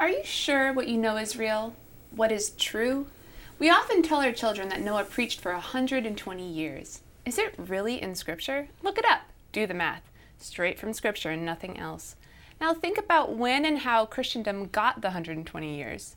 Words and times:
Are 0.00 0.08
you 0.08 0.24
sure 0.24 0.72
what 0.72 0.88
you 0.88 0.96
know 0.96 1.18
is 1.18 1.36
real? 1.36 1.74
What 2.10 2.32
is 2.32 2.52
true? 2.52 3.08
We 3.58 3.68
often 3.68 4.02
tell 4.02 4.22
our 4.22 4.32
children 4.32 4.70
that 4.70 4.80
Noah 4.80 5.04
preached 5.04 5.40
for 5.40 5.52
120 5.52 6.50
years. 6.50 7.02
Is 7.26 7.36
it 7.36 7.54
really 7.58 8.00
in 8.00 8.14
Scripture? 8.14 8.68
Look 8.82 8.96
it 8.96 9.04
up. 9.04 9.24
Do 9.52 9.66
the 9.66 9.74
math. 9.74 10.10
Straight 10.38 10.78
from 10.78 10.94
Scripture 10.94 11.28
and 11.28 11.44
nothing 11.44 11.78
else. 11.78 12.16
Now 12.62 12.72
think 12.72 12.96
about 12.96 13.36
when 13.36 13.66
and 13.66 13.80
how 13.80 14.06
Christendom 14.06 14.68
got 14.68 15.02
the 15.02 15.08
120 15.08 15.76
years. 15.76 16.16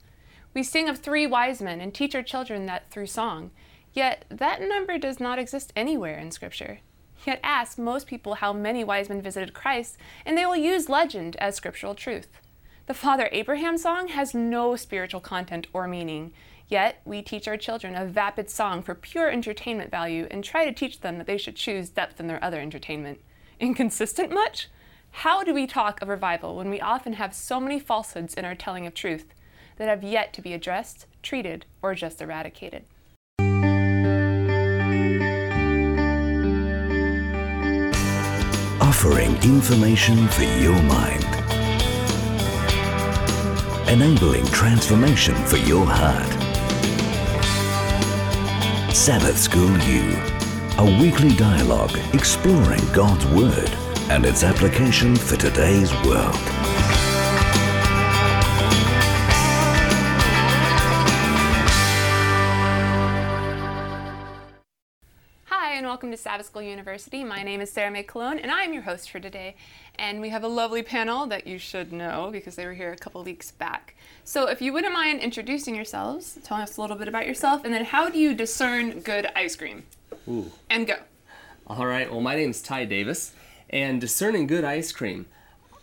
We 0.54 0.64
sing 0.64 0.88
of 0.88 1.00
three 1.00 1.28
wise 1.28 1.62
men 1.62 1.82
and 1.82 1.94
teach 1.94 2.16
our 2.16 2.24
children 2.24 2.66
that 2.68 2.90
through 2.90 3.08
song, 3.08 3.52
yet 3.92 4.24
that 4.30 4.62
number 4.62 4.98
does 4.98 5.20
not 5.20 5.40
exist 5.40 5.74
anywhere 5.76 6.18
in 6.18 6.32
Scripture. 6.32 6.80
Yet 7.28 7.42
ask 7.44 7.78
most 7.78 8.08
people 8.08 8.36
how 8.36 8.54
many 8.54 8.86
wise 8.86 9.10
men 9.10 9.22
visited 9.22 9.54
Christ, 9.54 9.98
and 10.26 10.38
they 10.38 10.46
will 10.46 10.56
use 10.56 10.88
legend 10.88 11.36
as 11.36 11.56
scriptural 11.56 11.96
truth. 11.96 12.40
The 12.86 12.94
Father 12.94 13.30
Abraham 13.32 13.78
song 13.78 14.10
has 14.10 14.34
no 14.34 14.76
spiritual 14.76 15.22
content 15.22 15.68
or 15.72 15.88
meaning, 15.88 16.34
yet 16.68 17.00
we 17.06 17.22
teach 17.22 17.48
our 17.48 17.56
children 17.56 17.96
a 17.96 18.06
vapid 18.06 18.50
song 18.50 18.84
for 18.84 18.94
pure 18.94 19.30
entertainment 19.30 19.90
value 19.90 20.28
and 20.30 20.44
try 20.44 20.66
to 20.66 20.74
teach 20.74 21.00
them 21.00 21.18
that 21.18 21.26
they 21.26 21.38
should 21.38 21.56
choose 21.56 21.88
depth 21.88 22.20
in 22.20 22.28
their 22.28 22.44
other 22.44 22.60
entertainment. 22.60 23.22
Inconsistent 23.58 24.34
much? 24.34 24.68
How 25.12 25.46
do 25.46 25.54
we 25.54 25.66
talk 25.66 26.02
of 26.02 26.10
revival 26.10 26.58
when 26.58 26.70
we 26.70 26.82
often 26.82 27.14
have 27.14 27.34
so 27.34 27.58
many 27.58 27.80
falsehoods 27.80 28.34
in 28.34 28.44
our 28.44 28.54
telling 28.54 28.86
of 28.86 28.94
truth 28.94 29.34
that 29.78 29.88
have 29.88 30.04
yet 30.04 30.34
to 30.34 30.42
be 30.42 30.52
addressed, 30.54 31.06
treated, 31.22 31.66
or 31.82 31.96
just 31.96 32.22
eradicated? 32.22 32.84
Offering 38.82 39.36
information 39.42 40.28
for 40.28 40.44
your 40.44 40.82
mind. 40.84 41.43
Enabling 43.88 44.46
transformation 44.48 45.36
for 45.46 45.58
your 45.58 45.86
heart. 45.86 46.32
Sabbath 48.96 49.38
School 49.38 49.78
U, 49.78 50.18
a 50.78 51.00
weekly 51.02 51.36
dialogue 51.36 51.96
exploring 52.14 52.82
God's 52.94 53.26
Word 53.28 53.70
and 54.10 54.26
its 54.26 54.44
application 54.44 55.18
for 55.18 55.36
today's 55.36 55.92
world. 56.06 56.53
Sabbath 66.24 66.46
School 66.46 66.62
University. 66.62 67.22
My 67.26 67.44
name 67.44 67.60
is 67.60 67.70
Sarah 67.70 67.92
May 67.92 68.04
Cologne, 68.04 68.40
and 68.40 68.50
I 68.50 68.64
am 68.64 68.72
your 68.72 68.84
host 68.84 69.12
for 69.12 69.20
today. 69.20 69.56
And 70.00 70.22
we 70.22 70.30
have 70.30 70.42
a 70.44 70.48
lovely 70.48 70.82
panel 70.82 71.26
that 71.28 71.46
you 71.46 71.58
should 71.60 71.92
know 71.92 72.30
because 72.32 72.56
they 72.56 72.66
were 72.66 72.74
here 72.74 72.94
a 72.94 72.96
couple 72.96 73.22
weeks 73.26 73.52
back. 73.52 73.96
So, 74.24 74.48
if 74.48 74.62
you 74.62 74.72
wouldn't 74.72 74.94
mind 74.94 75.20
introducing 75.20 75.76
yourselves, 75.76 76.40
telling 76.46 76.64
us 76.64 76.78
a 76.78 76.82
little 76.82 76.96
bit 76.96 77.10
about 77.10 77.28
yourself, 77.28 77.66
and 77.66 77.74
then 77.74 77.84
how 77.84 78.10
do 78.10 78.18
you 78.18 78.34
discern 78.34 79.02
good 79.02 79.28
ice 79.36 79.58
cream? 79.58 79.84
Ooh. 80.30 80.50
And 80.70 80.88
go. 80.88 80.96
All 81.68 81.86
right. 81.86 82.10
Well, 82.10 82.22
my 82.22 82.36
name 82.36 82.52
is 82.52 82.62
Ty 82.62 82.86
Davis, 82.86 83.34
and 83.70 84.00
discerning 84.00 84.48
good 84.48 84.64
ice 84.64 84.94
cream. 84.94 85.26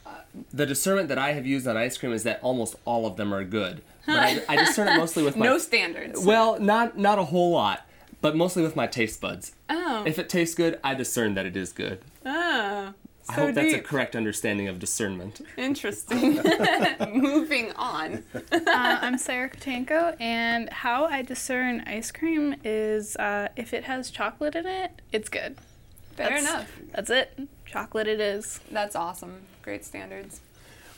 uh, 0.06 0.11
The 0.55 0.64
discernment 0.64 1.08
that 1.08 1.18
I 1.18 1.33
have 1.33 1.44
used 1.46 1.66
on 1.68 1.77
ice 1.77 1.98
cream 1.98 2.12
is 2.14 2.22
that 2.22 2.41
almost 2.42 2.77
all 2.86 3.05
of 3.06 3.16
them 3.16 3.34
are 3.34 3.44
good. 3.44 3.83
But 4.06 4.16
I, 4.18 4.42
I 4.48 4.56
discern 4.56 4.88
it 4.88 4.96
mostly 4.96 5.22
with 5.22 5.36
my 5.36 5.44
No 5.44 5.58
standards. 5.58 6.24
well, 6.24 6.58
not 6.58 6.96
not 6.96 7.18
a 7.18 7.24
whole 7.24 7.50
lot, 7.52 7.86
but 8.22 8.34
mostly 8.34 8.62
with 8.62 8.74
my 8.74 8.86
taste 8.86 9.20
buds. 9.20 9.52
Oh. 9.68 9.80
If 10.06 10.18
it 10.18 10.28
tastes 10.28 10.54
good, 10.54 10.78
I 10.84 10.94
discern 10.94 11.34
that 11.34 11.46
it 11.46 11.56
is 11.56 11.72
good. 11.72 12.00
Oh. 12.26 12.92
I 13.28 13.34
So 13.34 13.46
hope 13.46 13.54
that's 13.54 13.74
a 13.74 13.80
correct 13.80 14.16
understanding 14.16 14.66
of 14.68 14.78
discernment. 14.78 15.40
Interesting. 15.56 16.40
Moving 17.12 17.72
on. 17.72 18.24
Uh, 18.34 18.60
I'm 18.66 19.18
Sarah 19.18 19.48
Katanko, 19.50 20.16
and 20.20 20.68
how 20.70 21.04
I 21.04 21.22
discern 21.22 21.82
ice 21.86 22.10
cream 22.10 22.56
is 22.64 23.16
uh, 23.16 23.48
if 23.56 23.72
it 23.72 23.84
has 23.84 24.10
chocolate 24.10 24.56
in 24.56 24.66
it, 24.66 25.00
it's 25.12 25.28
good. 25.28 25.56
Fair 26.16 26.28
That's- 26.30 26.42
enough. 26.42 26.72
That's 26.92 27.10
it. 27.10 27.39
Chocolate 27.66 28.08
it 28.08 28.20
is. 28.20 28.58
That's 28.70 28.96
awesome. 28.96 29.42
Great 29.62 29.84
standards. 29.84 30.40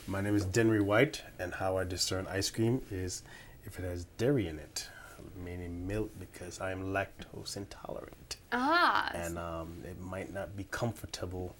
My 0.07 0.19
name 0.21 0.35
is 0.35 0.43
Denry 0.43 0.81
White, 0.81 1.21
and 1.37 1.53
how 1.55 1.77
I 1.77 1.83
discern 1.83 2.25
ice 2.27 2.49
cream 2.49 2.81
is 2.89 3.21
if 3.65 3.77
it 3.79 3.83
has 3.83 4.05
dairy 4.17 4.47
in 4.47 4.57
it, 4.59 4.89
meaning 5.37 5.87
milk, 5.87 6.11
because 6.19 6.59
I 6.61 6.71
am 6.71 6.93
lactose 6.93 7.57
intolerant, 7.57 8.37
Ah. 8.51 9.09
and 9.13 9.37
um, 9.37 9.77
it 9.85 9.99
might 9.99 10.33
not 10.33 10.55
be 10.55 10.65
comfortable 10.71 11.55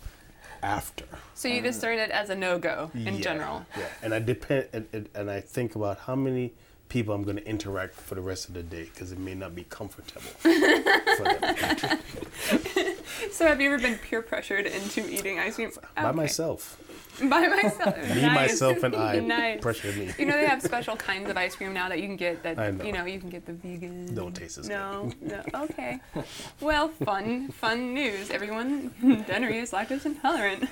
after. 0.62 1.06
So 1.34 1.48
you 1.48 1.62
discern 1.62 1.98
it 2.00 2.12
as 2.12 2.30
a 2.30 2.36
no 2.36 2.58
go 2.60 2.92
in 2.94 3.16
Yeah, 3.16 3.22
general. 3.22 3.66
Yeah, 3.78 3.86
and 4.02 4.14
I 4.14 4.20
depend, 4.20 4.68
and, 4.74 5.10
and 5.16 5.30
I 5.32 5.42
think 5.42 5.76
about 5.76 6.00
how 6.00 6.16
many 6.16 6.54
people 6.94 7.16
I'm 7.16 7.24
going 7.24 7.38
to 7.38 7.48
interact 7.48 7.96
for 7.96 8.14
the 8.14 8.22
rest 8.22 8.48
of 8.48 8.54
the 8.54 8.62
day, 8.62 8.84
because 8.84 9.12
it 9.12 9.18
may 9.18 9.34
not 9.34 9.56
be 9.56 9.64
comfortable. 9.64 10.30
So 13.32 13.48
have 13.48 13.60
you 13.62 13.72
ever 13.74 13.82
been 13.82 13.98
peer 13.98 14.22
pressured 14.22 14.66
into 14.66 15.08
eating 15.10 15.40
ice 15.40 15.56
cream? 15.56 15.72
By 15.96 16.04
Okay. 16.10 16.16
myself, 16.18 16.78
By 17.20 17.48
myself. 17.48 17.98
me, 18.16 18.22
Nice. 18.22 18.36
myself, 18.36 18.84
and 18.84 18.96
I 18.96 19.20
Nice. 19.40 19.62
pressure 19.62 19.92
me. 19.94 20.12
You 20.20 20.26
know 20.26 20.34
they 20.34 20.46
have 20.46 20.62
special 20.62 20.96
kinds 20.96 21.30
of 21.30 21.38
ice 21.38 21.56
cream 21.56 21.74
now 21.74 21.90
that 21.90 22.00
you 22.00 22.06
can 22.08 22.16
get 22.16 22.44
that 22.44 22.58
know. 22.58 22.84
you 22.86 22.92
know 22.92 23.06
you 23.06 23.20
can 23.20 23.30
get 23.30 23.46
the 23.46 23.54
vegan. 23.54 24.14
Don't 24.14 24.36
taste 24.36 24.58
as 24.60 24.68
No, 24.70 25.12
no. 25.22 25.42
Okay. 25.56 26.00
Well, 26.60 26.90
fun, 26.90 27.50
fun 27.50 27.94
news, 27.94 28.30
everyone. 28.30 28.92
Denry 29.28 29.60
is 29.60 29.72
lactose 29.72 30.06
intolerant. 30.06 30.66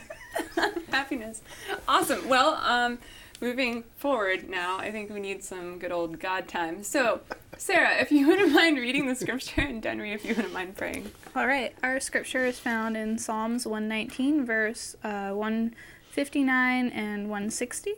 Happiness. 0.91 1.41
Awesome. 1.87 2.27
Well, 2.27 2.55
um, 2.65 2.99
moving 3.41 3.83
forward 3.97 4.49
now, 4.49 4.77
I 4.77 4.91
think 4.91 5.09
we 5.11 5.19
need 5.19 5.43
some 5.43 5.79
good 5.79 5.91
old 5.91 6.19
God 6.19 6.47
time. 6.47 6.83
So, 6.83 7.21
Sarah, 7.57 7.99
if 7.99 8.11
you 8.11 8.27
wouldn't 8.27 8.53
mind 8.53 8.77
reading 8.77 9.07
the 9.07 9.15
scripture, 9.15 9.61
and 9.61 9.81
Denry, 9.81 10.13
if 10.13 10.23
you 10.23 10.35
wouldn't 10.35 10.53
mind 10.53 10.77
praying. 10.77 11.11
All 11.35 11.47
right. 11.47 11.75
Our 11.83 11.99
scripture 11.99 12.45
is 12.45 12.59
found 12.59 12.95
in 12.95 13.17
Psalms 13.17 13.65
119, 13.65 14.45
verse 14.45 14.95
uh, 15.03 15.31
159 15.31 16.89
and 16.89 17.23
160. 17.23 17.93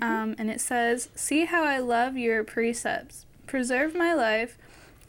Um, 0.00 0.34
and 0.38 0.50
it 0.50 0.60
says, 0.60 1.10
See 1.14 1.44
how 1.44 1.64
I 1.64 1.78
love 1.78 2.16
your 2.16 2.44
precepts. 2.44 3.26
Preserve 3.46 3.94
my 3.94 4.14
life, 4.14 4.56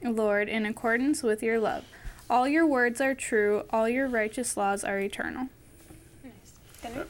Lord, 0.03 0.49
in 0.49 0.65
accordance 0.65 1.23
with 1.23 1.41
your 1.41 1.59
love. 1.59 1.85
All 2.29 2.47
your 2.47 2.65
words 2.65 2.99
are 2.99 3.15
true, 3.15 3.63
all 3.69 3.87
your 3.87 4.07
righteous 4.07 4.57
laws 4.57 4.83
are 4.83 4.99
eternal. 4.99 5.47
Denry? 6.81 7.05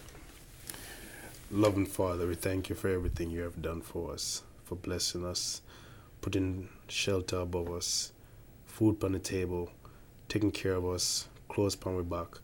Loving 1.54 1.86
Father, 1.86 2.26
we 2.26 2.34
thank 2.34 2.68
you 2.68 2.76
for 2.76 2.88
everything 2.88 3.30
you 3.30 3.42
have 3.42 3.62
done 3.62 3.80
for 3.80 4.12
us, 4.12 4.42
for 4.64 4.74
blessing 4.74 5.24
us, 5.24 5.62
putting 6.20 6.68
shelter 6.88 7.42
above 7.42 7.70
us, 7.70 8.12
food 8.66 9.04
on 9.04 9.12
the 9.12 9.20
table, 9.20 9.70
taking 10.28 10.50
care 10.50 10.74
of 10.74 10.88
us, 10.88 11.28
clothes 11.50 11.76
upon 11.76 11.94
our 11.94 12.02
back. 12.02 12.40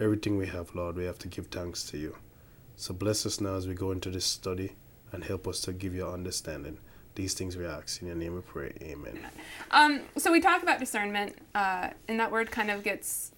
Everything 0.00 0.38
we 0.38 0.46
have, 0.46 0.74
Lord, 0.74 0.96
we 0.96 1.04
have 1.04 1.18
to 1.18 1.28
give 1.28 1.48
thanks 1.48 1.84
to 1.90 1.98
you. 1.98 2.16
So 2.76 2.94
bless 2.94 3.26
us 3.26 3.38
now 3.38 3.54
as 3.56 3.68
we 3.68 3.74
go 3.74 3.90
into 3.90 4.08
this 4.08 4.24
study 4.24 4.72
and 5.12 5.22
help 5.22 5.46
us 5.46 5.60
to 5.60 5.74
give 5.74 5.94
you 5.94 6.08
understanding. 6.08 6.78
These 7.16 7.34
things 7.34 7.58
we 7.58 7.66
ask. 7.66 8.00
In 8.00 8.06
your 8.06 8.16
name 8.16 8.34
we 8.34 8.40
pray. 8.40 8.72
Amen. 8.80 9.18
Um, 9.72 10.00
so 10.16 10.32
we 10.32 10.40
talk 10.40 10.62
about 10.62 10.80
discernment, 10.80 11.36
uh, 11.54 11.90
and 12.08 12.18
that 12.18 12.32
word 12.32 12.50
kind 12.50 12.70
of 12.70 12.82
gets 12.82 13.32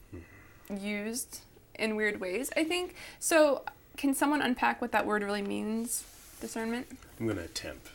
used 0.80 1.40
in 1.74 1.96
weird 1.96 2.20
ways, 2.20 2.50
I 2.56 2.62
think. 2.62 2.94
So 3.18 3.64
can 3.96 4.14
someone 4.14 4.42
unpack 4.42 4.80
what 4.80 4.92
that 4.92 5.06
word 5.06 5.22
really 5.22 5.42
means, 5.42 6.04
discernment? 6.40 6.86
I'm 7.18 7.26
going 7.26 7.38
to 7.38 7.44
attempt. 7.44 7.88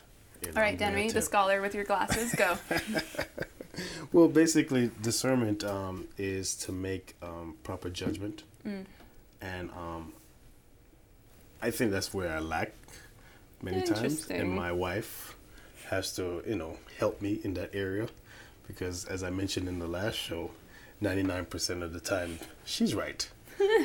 All 0.56 0.62
right, 0.62 0.76
Denry, 0.76 1.08
the 1.12 1.22
scholar 1.22 1.60
with 1.60 1.74
your 1.74 1.84
glasses, 1.84 2.34
go. 2.34 2.58
Well, 4.12 4.28
basically, 4.28 4.90
discernment 5.00 5.64
um, 5.64 6.06
is 6.18 6.54
to 6.56 6.72
make 6.72 7.14
um, 7.22 7.54
proper 7.64 7.88
judgment, 7.88 8.42
and 9.40 9.70
um, 9.70 10.12
I 11.62 11.70
think 11.70 11.90
that's 11.90 12.12
where 12.12 12.30
I 12.36 12.40
lack 12.40 12.72
many 13.62 13.80
times, 13.82 14.28
and 14.28 14.50
my 14.50 14.72
wife 14.72 15.34
has 15.88 16.14
to, 16.16 16.42
you 16.46 16.56
know, 16.56 16.76
help 16.98 17.22
me 17.22 17.40
in 17.42 17.54
that 17.54 17.74
area 17.74 18.08
because, 18.66 19.06
as 19.06 19.22
I 19.22 19.30
mentioned 19.30 19.68
in 19.68 19.78
the 19.78 19.88
last 19.88 20.16
show, 20.16 20.50
ninety-nine 21.00 21.46
percent 21.46 21.82
of 21.82 21.94
the 21.94 22.00
time 22.00 22.38
she's 22.66 22.94
right. 22.94 23.26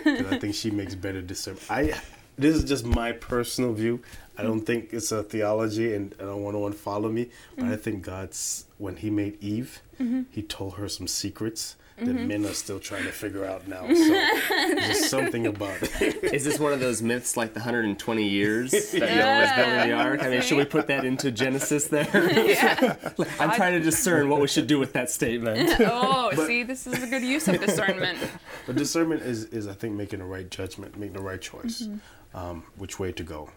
I 0.05 0.37
think 0.39 0.55
she 0.55 0.71
makes 0.71 0.95
better 0.95 1.21
discernment. 1.21 1.65
I 1.69 1.99
this 2.37 2.55
is 2.55 2.63
just 2.63 2.85
my 2.85 3.11
personal 3.11 3.73
view. 3.73 4.01
I 4.37 4.43
don't 4.43 4.61
think 4.61 4.93
it's 4.93 5.11
a 5.11 5.23
theology, 5.23 5.95
and 5.95 6.13
I 6.19 6.23
don't 6.23 6.43
want 6.43 6.55
to 6.71 6.79
follow 6.79 7.09
me. 7.09 7.29
But 7.55 7.65
I 7.65 7.67
mm-hmm. 7.69 7.75
think 7.77 8.03
God's 8.03 8.65
when 8.77 8.97
He 8.97 9.09
made 9.09 9.41
Eve, 9.43 9.81
mm-hmm. 9.99 10.23
He 10.29 10.43
told 10.43 10.75
her 10.75 10.87
some 10.87 11.07
secrets 11.07 11.75
that 11.97 12.13
men 12.13 12.45
are 12.45 12.53
still 12.53 12.79
trying 12.79 13.03
to 13.03 13.11
figure 13.11 13.43
out 13.45 13.67
now. 13.67 13.87
So 13.87 13.93
there's 13.93 14.87
just 14.87 15.09
something 15.09 15.47
about 15.47 15.77
it. 15.81 16.23
Is 16.23 16.45
this 16.45 16.59
one 16.59 16.71
of 16.71 16.79
those 16.79 17.01
myths 17.01 17.35
like 17.35 17.53
the 17.53 17.59
120 17.59 18.27
years 18.27 18.71
that 18.71 18.93
Noah 18.93 19.41
was 19.41 19.51
building 19.55 19.89
the 19.89 19.93
ark? 19.93 20.23
I 20.23 20.29
mean, 20.29 20.41
should 20.41 20.57
we 20.57 20.65
put 20.65 20.87
that 20.87 21.05
into 21.05 21.31
Genesis 21.31 21.87
there? 21.87 22.07
I'm 23.39 23.51
trying 23.51 23.73
to 23.73 23.79
discern 23.79 24.29
what 24.29 24.41
we 24.41 24.47
should 24.47 24.67
do 24.67 24.77
with 24.77 24.93
that 24.93 25.09
statement. 25.09 25.75
oh, 25.79 26.31
see, 26.45 26.63
this 26.63 26.85
is 26.85 27.01
a 27.01 27.07
good 27.07 27.23
use 27.23 27.47
of 27.47 27.59
discernment. 27.59 28.19
But 28.67 28.75
discernment 28.75 29.23
is, 29.23 29.45
is 29.45 29.67
I 29.67 29.73
think 29.73 29.95
making 29.95 30.19
the 30.19 30.25
right 30.25 30.49
judgment, 30.49 30.97
making 30.97 31.15
the 31.15 31.23
right 31.23 31.41
choice, 31.41 31.87
um, 32.33 32.63
which 32.75 32.99
way 32.99 33.11
to 33.11 33.23
go. 33.23 33.49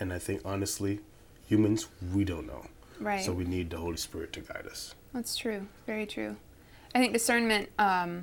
And 0.00 0.12
I 0.12 0.18
think 0.18 0.40
honestly, 0.44 1.00
humans, 1.46 1.86
we 2.12 2.24
don't 2.24 2.46
know. 2.46 2.66
Right. 2.98 3.24
So 3.24 3.32
we 3.32 3.44
need 3.44 3.70
the 3.70 3.78
Holy 3.78 3.96
Spirit 3.96 4.32
to 4.34 4.40
guide 4.40 4.66
us. 4.66 4.94
That's 5.12 5.36
true. 5.36 5.66
Very 5.86 6.06
true. 6.06 6.36
I 6.94 6.98
think 6.98 7.12
discernment, 7.12 7.68
um, 7.78 8.22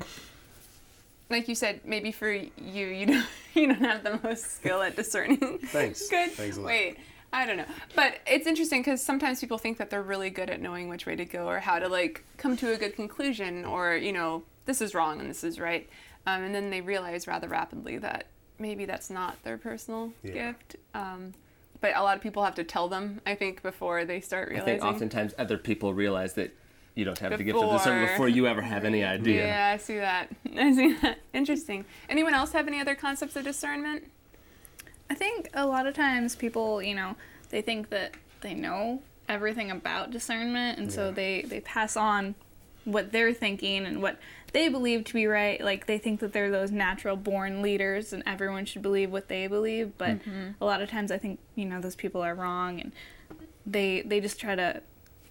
like 1.29 1.47
you 1.47 1.55
said, 1.55 1.81
maybe 1.85 2.11
for 2.11 2.31
you, 2.31 2.47
you 2.57 3.05
don't, 3.05 3.25
you 3.53 3.67
don't 3.67 3.81
have 3.81 4.03
the 4.03 4.19
most 4.23 4.51
skill 4.57 4.81
at 4.81 4.95
discerning. 4.95 5.59
Thanks. 5.65 6.07
good. 6.09 6.31
Thanks 6.31 6.57
a 6.57 6.61
lot. 6.61 6.67
Wait, 6.67 6.97
I 7.31 7.45
don't 7.45 7.57
know. 7.57 7.65
But 7.95 8.19
it's 8.27 8.47
interesting 8.47 8.81
because 8.81 9.01
sometimes 9.01 9.39
people 9.39 9.57
think 9.57 9.77
that 9.77 9.89
they're 9.89 10.01
really 10.01 10.29
good 10.29 10.49
at 10.49 10.61
knowing 10.61 10.89
which 10.89 11.05
way 11.05 11.15
to 11.15 11.25
go 11.25 11.47
or 11.47 11.59
how 11.59 11.79
to 11.79 11.87
like 11.87 12.23
come 12.37 12.57
to 12.57 12.73
a 12.73 12.77
good 12.77 12.95
conclusion 12.95 13.65
or 13.65 13.95
you 13.95 14.11
know 14.11 14.43
this 14.65 14.81
is 14.81 14.93
wrong 14.93 15.19
and 15.19 15.29
this 15.29 15.43
is 15.43 15.59
right, 15.59 15.89
um, 16.25 16.43
and 16.43 16.53
then 16.53 16.69
they 16.69 16.81
realize 16.81 17.25
rather 17.27 17.47
rapidly 17.47 17.97
that 17.99 18.25
maybe 18.59 18.85
that's 18.85 19.09
not 19.09 19.41
their 19.43 19.57
personal 19.57 20.11
Yeah. 20.23 20.33
gift. 20.51 20.75
Um, 20.93 21.33
but 21.79 21.95
a 21.95 22.01
lot 22.01 22.17
of 22.17 22.23
people 22.23 22.43
have 22.43 22.55
to 22.55 22.63
tell 22.63 22.87
them, 22.89 23.21
I 23.25 23.35
think, 23.35 23.61
before 23.61 24.03
they 24.03 24.19
start 24.19 24.49
realizing. 24.49 24.73
I 24.75 24.79
think 24.79 24.83
oftentimes 24.83 25.33
other 25.37 25.57
people 25.59 25.93
realize 25.93 26.33
that 26.33 26.51
you 26.97 27.05
don't 27.05 27.19
have 27.19 27.37
the 27.37 27.43
gift 27.43 27.59
of 27.59 27.71
discernment 27.71 28.07
Before. 28.07 28.25
before 28.25 28.29
you 28.29 28.47
ever 28.47 28.61
have 28.61 28.83
any 28.83 29.03
idea. 29.03 29.45
Yeah, 29.45 29.71
I 29.75 29.77
see 29.77 29.97
that. 29.97 30.29
I 30.57 30.73
see 30.73 30.93
that. 30.93 31.19
Interesting. 31.31 31.85
Anyone 32.09 32.33
else 32.33 32.53
have 32.53 32.67
any 32.67 32.81
other 32.81 32.95
concepts 32.95 33.35
of 33.35 33.43
discernment? 33.43 34.05
I 35.09 35.13
think 35.13 35.49
a 35.53 35.67
lot 35.67 35.85
of 35.85 35.93
times 35.93 36.35
people, 36.35 36.81
you 36.81 36.95
know, 36.95 37.15
they 37.49 37.61
think 37.61 37.89
that 37.89 38.15
they 38.41 38.55
know 38.55 39.03
everything 39.29 39.69
about 39.69 40.09
discernment, 40.09 40.79
and 40.79 40.91
so 40.91 41.11
they 41.11 41.43
they 41.43 41.59
pass 41.59 41.95
on 41.95 42.33
what 42.83 43.11
they're 43.11 43.33
thinking 43.33 43.85
and 43.85 44.01
what 44.01 44.17
they 44.53 44.67
believe 44.67 45.03
to 45.05 45.13
be 45.13 45.27
right. 45.27 45.61
Like 45.61 45.85
they 45.85 45.99
think 45.99 46.19
that 46.21 46.33
they're 46.33 46.49
those 46.49 46.71
natural 46.71 47.15
born 47.15 47.61
leaders, 47.61 48.11
and 48.11 48.23
everyone 48.25 48.65
should 48.65 48.81
believe 48.81 49.11
what 49.11 49.27
they 49.27 49.45
believe. 49.45 49.97
But 49.99 50.19
mm-hmm. 50.19 50.51
a 50.59 50.65
lot 50.65 50.81
of 50.81 50.89
times, 50.89 51.11
I 51.11 51.19
think 51.19 51.39
you 51.55 51.65
know 51.65 51.79
those 51.79 51.95
people 51.95 52.23
are 52.23 52.33
wrong, 52.33 52.81
and 52.81 52.91
they 53.67 54.01
they 54.01 54.19
just 54.19 54.39
try 54.39 54.55
to 54.55 54.81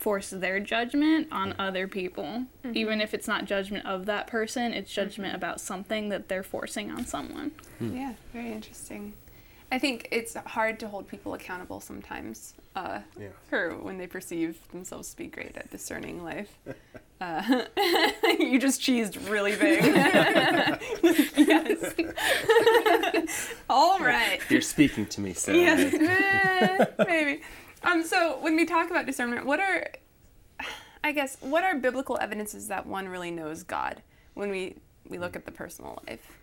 force 0.06 0.30
their 0.30 0.60
judgment 0.60 1.26
on 1.32 1.52
other 1.58 1.88
people 1.88 2.44
even 2.72 3.00
if 3.00 3.12
it's 3.12 3.26
not 3.26 3.44
judgment 3.44 3.84
of 3.84 4.06
that 4.06 4.28
person 4.28 4.72
it's 4.72 4.92
judgment 4.92 5.34
about 5.34 5.60
something 5.60 6.10
that 6.10 6.28
they're 6.28 6.44
forcing 6.44 6.92
on 6.92 7.04
someone 7.04 7.50
Yeah, 7.80 8.12
very 8.32 8.52
interesting. 8.52 9.14
I 9.72 9.80
think 9.80 10.06
it's 10.12 10.36
hard 10.36 10.78
to 10.78 10.86
hold 10.86 11.08
people 11.08 11.34
accountable 11.34 11.80
sometimes 11.80 12.54
uh, 12.76 13.00
Yeah. 13.18 13.30
for 13.50 13.74
when 13.74 13.98
they 13.98 14.06
perceive 14.06 14.60
themselves 14.70 15.10
to 15.10 15.16
be 15.16 15.26
great 15.26 15.56
at 15.56 15.72
discerning 15.72 16.22
life. 16.22 16.56
Uh, 17.18 17.64
you 18.38 18.58
just 18.58 18.78
cheesed 18.82 19.16
really 19.30 19.56
big. 19.56 19.82
yes. 21.48 21.94
All 23.70 23.98
right. 24.00 24.38
You're 24.50 24.60
speaking 24.60 25.06
to 25.06 25.22
me, 25.22 25.32
Sarah. 25.32 25.56
Yes, 25.56 26.88
maybe. 26.98 27.40
Um, 27.82 28.02
so 28.04 28.38
when 28.40 28.56
we 28.56 28.64
talk 28.64 28.90
about 28.90 29.06
discernment, 29.06 29.46
what 29.46 29.60
are, 29.60 29.86
I 31.04 31.12
guess, 31.12 31.36
what 31.40 31.64
are 31.64 31.76
biblical 31.76 32.18
evidences 32.20 32.68
that 32.68 32.86
one 32.86 33.08
really 33.08 33.30
knows 33.30 33.62
God 33.62 34.02
when 34.34 34.50
we 34.50 34.76
we 35.08 35.18
look 35.18 35.36
at 35.36 35.44
the 35.44 35.52
personal 35.52 36.02
life? 36.08 36.36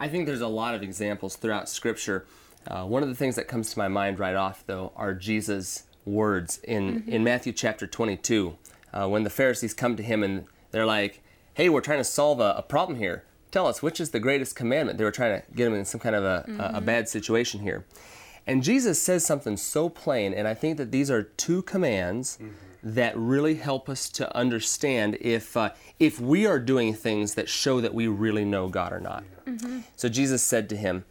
I 0.00 0.08
think 0.08 0.26
there's 0.26 0.40
a 0.40 0.48
lot 0.48 0.74
of 0.74 0.82
examples 0.82 1.36
throughout 1.36 1.68
Scripture. 1.68 2.26
Uh, 2.66 2.84
one 2.84 3.02
of 3.02 3.08
the 3.08 3.14
things 3.14 3.36
that 3.36 3.46
comes 3.48 3.72
to 3.72 3.78
my 3.78 3.88
mind 3.88 4.18
right 4.18 4.34
off, 4.34 4.64
though, 4.66 4.92
are 4.96 5.14
Jesus' 5.14 5.84
words 6.04 6.58
in, 6.64 7.04
in 7.06 7.22
Matthew 7.22 7.52
chapter 7.52 7.86
22, 7.86 8.56
uh, 8.92 9.08
when 9.08 9.22
the 9.22 9.30
Pharisees 9.30 9.74
come 9.74 9.96
to 9.96 10.02
him 10.02 10.22
and 10.24 10.46
they're 10.72 10.86
like, 10.86 11.22
"Hey, 11.54 11.68
we're 11.68 11.80
trying 11.80 11.98
to 11.98 12.04
solve 12.04 12.40
a, 12.40 12.54
a 12.56 12.62
problem 12.62 12.98
here. 12.98 13.24
Tell 13.52 13.66
us 13.66 13.82
which 13.82 14.00
is 14.00 14.10
the 14.10 14.20
greatest 14.20 14.56
commandment." 14.56 14.98
They 14.98 15.04
were 15.04 15.12
trying 15.12 15.40
to 15.40 15.46
get 15.54 15.68
him 15.68 15.74
in 15.74 15.84
some 15.84 16.00
kind 16.00 16.16
of 16.16 16.24
a, 16.24 16.44
a, 16.58 16.78
a 16.78 16.80
bad 16.80 17.08
situation 17.08 17.60
here, 17.60 17.84
and 18.46 18.62
Jesus 18.62 19.00
says 19.00 19.24
something 19.24 19.56
so 19.56 19.88
plain, 19.88 20.34
and 20.34 20.48
I 20.48 20.54
think 20.54 20.76
that 20.78 20.90
these 20.90 21.10
are 21.10 21.22
two 21.22 21.62
commands 21.62 22.38
mm-hmm. 22.40 22.54
that 22.82 23.16
really 23.16 23.54
help 23.54 23.88
us 23.88 24.08
to 24.10 24.36
understand 24.36 25.16
if 25.20 25.56
uh, 25.56 25.70
if 25.98 26.20
we 26.20 26.46
are 26.46 26.58
doing 26.58 26.94
things 26.94 27.34
that 27.34 27.48
show 27.48 27.80
that 27.80 27.94
we 27.94 28.08
really 28.08 28.44
know 28.44 28.68
God 28.68 28.92
or 28.92 29.00
not. 29.00 29.24
Mm-hmm. 29.46 29.80
So 29.96 30.08
Jesus 30.08 30.42
said 30.42 30.68
to 30.70 30.76
him, 30.76 31.04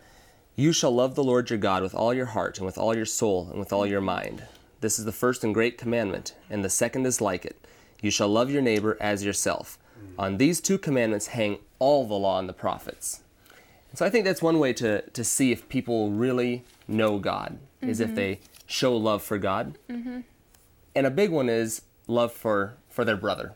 You 0.55 0.73
shall 0.73 0.91
love 0.91 1.15
the 1.15 1.23
Lord 1.23 1.49
your 1.49 1.59
God 1.59 1.83
with 1.83 1.95
all 1.95 2.13
your 2.13 2.27
heart, 2.27 2.57
and 2.57 2.65
with 2.65 2.77
all 2.77 2.95
your 2.95 3.05
soul, 3.05 3.47
and 3.49 3.59
with 3.59 3.71
all 3.71 3.85
your 3.85 4.01
mind. 4.01 4.43
This 4.81 4.97
is 4.99 5.05
the 5.05 5.11
first 5.11 5.43
and 5.43 5.53
great 5.53 5.77
commandment, 5.77 6.33
and 6.49 6.65
the 6.65 6.69
second 6.69 7.05
is 7.05 7.21
like 7.21 7.45
it. 7.45 7.65
You 8.01 8.11
shall 8.11 8.29
love 8.29 8.49
your 8.49 8.63
neighbor 8.63 8.97
as 8.99 9.23
yourself. 9.23 9.77
Mm. 9.97 10.13
On 10.17 10.37
these 10.37 10.59
two 10.59 10.77
commandments 10.77 11.27
hang 11.27 11.59
all 11.77 12.05
the 12.07 12.15
law 12.15 12.39
and 12.39 12.49
the 12.49 12.53
prophets. 12.53 13.21
So 13.93 14.05
I 14.05 14.09
think 14.09 14.25
that's 14.25 14.41
one 14.41 14.59
way 14.59 14.73
to, 14.73 15.01
to 15.01 15.23
see 15.23 15.51
if 15.51 15.67
people 15.69 16.11
really 16.11 16.63
know 16.87 17.19
God, 17.19 17.59
is 17.81 17.99
if 17.99 18.15
they 18.15 18.39
show 18.67 18.95
love 18.95 19.21
for 19.21 19.37
God. 19.37 19.77
And 20.95 21.07
a 21.07 21.11
big 21.11 21.29
one 21.29 21.49
is 21.49 21.81
love 22.07 22.31
for, 22.31 22.75
for 22.89 23.03
their 23.05 23.17
brother 23.17 23.53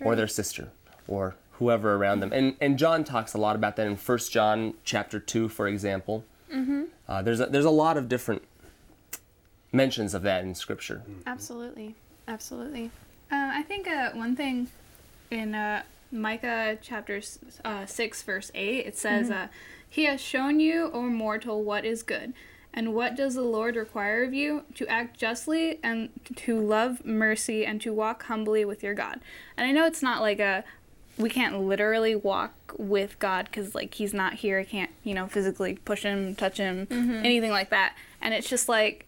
or 0.00 0.14
their 0.16 0.28
sister 0.28 0.70
or 1.08 1.36
whoever 1.52 1.94
around 1.94 2.20
them. 2.20 2.32
And, 2.32 2.56
and 2.60 2.78
John 2.78 3.04
talks 3.04 3.34
a 3.34 3.38
lot 3.38 3.54
about 3.56 3.76
that 3.76 3.86
in 3.86 3.96
1 3.96 4.18
John 4.30 4.74
chapter 4.84 5.18
2, 5.20 5.48
for 5.48 5.66
example. 5.68 6.24
Uh, 7.08 7.22
there's, 7.22 7.40
a, 7.40 7.46
there's 7.46 7.64
a 7.64 7.70
lot 7.70 7.96
of 7.96 8.08
different 8.08 8.42
mentions 9.72 10.14
of 10.14 10.22
that 10.22 10.44
in 10.44 10.54
Scripture. 10.54 11.02
Absolutely, 11.26 11.94
absolutely. 12.28 12.90
Uh, 13.30 13.50
I 13.54 13.62
think 13.62 13.88
uh, 13.88 14.10
one 14.12 14.36
thing 14.36 14.68
in 15.30 15.54
uh, 15.54 15.82
Micah 16.14 16.78
chapter 16.80 17.20
uh, 17.64 17.86
6, 17.86 18.22
verse 18.22 18.50
8, 18.54 18.86
it 18.86 18.96
says, 18.96 19.30
uh, 19.30 19.48
He 19.88 20.04
has 20.04 20.20
shown 20.20 20.60
you, 20.60 20.90
O 20.92 21.02
mortal, 21.02 21.62
what 21.62 21.84
is 21.84 22.02
good. 22.02 22.32
And 22.72 22.94
what 22.94 23.14
does 23.16 23.34
the 23.34 23.42
Lord 23.42 23.76
require 23.76 24.24
of 24.24 24.34
you? 24.34 24.62
To 24.76 24.86
act 24.88 25.18
justly 25.18 25.78
and 25.82 26.08
to 26.36 26.58
love 26.58 27.04
mercy 27.04 27.64
and 27.64 27.80
to 27.82 27.92
walk 27.92 28.24
humbly 28.24 28.64
with 28.64 28.82
your 28.82 28.94
God. 28.94 29.20
And 29.56 29.66
I 29.66 29.70
know 29.70 29.86
it's 29.86 30.02
not 30.02 30.20
like 30.20 30.40
a, 30.40 30.64
we 31.16 31.30
can't 31.30 31.60
literally 31.60 32.16
walk 32.16 32.74
with 32.76 33.16
God 33.20 33.46
because 33.46 33.74
like 33.74 33.94
he's 33.94 34.12
not 34.12 34.34
here. 34.34 34.58
I 34.58 34.64
can't, 34.64 34.90
you 35.04 35.14
know, 35.14 35.28
physically 35.28 35.74
push 35.84 36.02
him, 36.02 36.34
touch 36.34 36.56
him, 36.58 36.88
anything 37.24 37.50
like 37.52 37.70
that. 37.70 37.94
And 38.20 38.34
it's 38.34 38.48
just 38.48 38.68
like, 38.68 39.06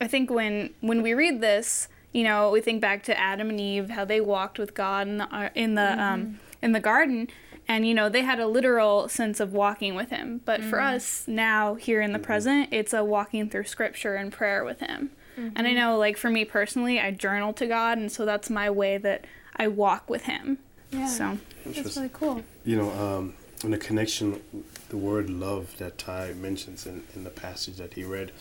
I 0.00 0.06
think 0.06 0.30
when 0.30 0.70
when 0.80 1.02
we 1.02 1.14
read 1.14 1.40
this, 1.40 1.88
you 2.12 2.22
know, 2.22 2.50
we 2.50 2.60
think 2.60 2.80
back 2.80 3.02
to 3.04 3.18
Adam 3.18 3.50
and 3.50 3.60
Eve, 3.60 3.90
how 3.90 4.04
they 4.04 4.20
walked 4.20 4.60
with 4.60 4.74
God 4.74 5.08
in 5.08 5.18
the 5.18 5.24
uh, 5.34 5.50
in 5.56 5.74
the 5.74 6.00
um, 6.00 6.38
in 6.62 6.72
the 6.72 6.80
garden, 6.80 7.28
and 7.66 7.86
you 7.86 7.94
know 7.94 8.08
they 8.08 8.22
had 8.22 8.40
a 8.40 8.46
literal 8.46 9.08
sense 9.08 9.40
of 9.40 9.52
walking 9.52 9.94
with 9.94 10.10
Him. 10.10 10.40
But 10.44 10.62
for 10.62 10.80
us 10.80 11.24
now, 11.26 11.74
here 11.74 12.00
in 12.00 12.12
the 12.12 12.18
present, 12.18 12.68
it's 12.72 12.92
a 12.92 13.04
walking 13.04 13.48
through 13.50 13.64
Scripture 13.64 14.14
and 14.14 14.32
prayer 14.32 14.64
with 14.64 14.80
Him. 14.80 15.10
And 15.54 15.68
I 15.68 15.72
know, 15.72 15.96
like 15.96 16.16
for 16.16 16.30
me 16.30 16.44
personally, 16.44 16.98
I 16.98 17.12
journal 17.12 17.52
to 17.54 17.66
God, 17.68 17.96
and 17.96 18.10
so 18.10 18.24
that's 18.24 18.50
my 18.50 18.68
way 18.70 18.98
that 18.98 19.24
I 19.54 19.68
walk 19.68 20.10
with 20.10 20.24
Him. 20.24 20.58
Yeah, 20.90 21.06
So 21.06 21.38
that's 21.64 21.96
really 21.96 22.10
cool. 22.12 22.42
You 22.64 22.76
know, 22.76 22.90
um, 22.90 23.34
in 23.62 23.70
the 23.70 23.78
connection, 23.78 24.40
the 24.88 24.96
word 24.96 25.30
love 25.30 25.76
that 25.78 25.96
Ty 25.96 26.32
mentions 26.32 26.86
in, 26.86 27.04
in 27.14 27.22
the 27.22 27.30
passage 27.30 27.76
that 27.76 27.94
he 27.94 28.02
read, 28.02 28.32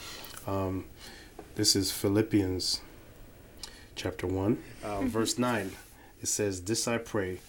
um, 0.47 0.85
this 1.55 1.75
is 1.75 1.91
Philippians 1.91 2.81
chapter 3.95 4.25
1, 4.27 4.57
uh, 4.83 5.01
verse 5.01 5.37
9. 5.37 5.71
It 6.21 6.27
says, 6.27 6.61
This 6.61 6.87
I 6.87 6.97
pray, 6.97 7.39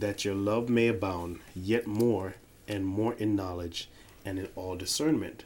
that 0.00 0.24
your 0.24 0.34
love 0.34 0.68
may 0.68 0.88
abound 0.88 1.38
yet 1.54 1.86
more 1.86 2.34
and 2.68 2.84
more 2.86 3.14
in 3.14 3.36
knowledge 3.36 3.88
and 4.24 4.38
in 4.38 4.48
all 4.56 4.76
discernment. 4.76 5.44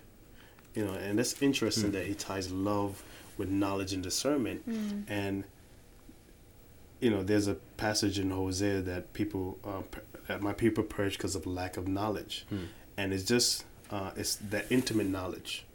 You 0.75 0.85
know, 0.85 0.93
and 0.95 1.19
that's 1.19 1.41
interesting 1.43 1.93
that 1.93 2.07
he 2.07 2.15
ties 2.15 2.51
love 2.51 3.03
with 3.39 3.49
knowledge 3.49 3.93
and 3.93 4.03
discernment. 4.03 4.63
And 5.09 5.45
you 7.01 7.11
know, 7.11 7.23
there's 7.23 7.49
a 7.49 7.55
passage 7.77 8.19
in 8.19 8.31
Hosea 8.31 8.81
that 8.83 9.13
people, 9.13 9.59
uh, 9.65 9.83
per- 9.91 10.03
that 10.29 10.41
my 10.41 10.53
people 10.55 10.83
perish 10.85 11.17
because 11.17 11.35
of 11.35 11.45
lack 11.47 11.77
of 11.77 11.87
knowledge, 11.87 12.47
and 12.97 13.13
it's 13.13 13.25
just, 13.25 13.65
uh, 13.91 14.13
it's 14.17 14.37
that 14.37 14.65
intimate 14.71 15.07
knowledge, 15.09 15.67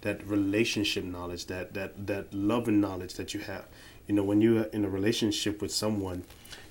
that 0.00 0.26
relationship 0.26 1.04
knowledge, 1.04 1.46
that 1.46 1.74
that 1.74 2.06
that 2.06 2.32
love 2.32 2.68
and 2.68 2.80
knowledge 2.80 3.14
that 3.14 3.34
you 3.34 3.40
have. 3.40 3.66
You 4.06 4.14
know, 4.14 4.24
when 4.24 4.40
you're 4.40 4.64
in 4.64 4.84
a 4.84 4.88
relationship 4.88 5.60
with 5.60 5.72
someone, 5.72 6.24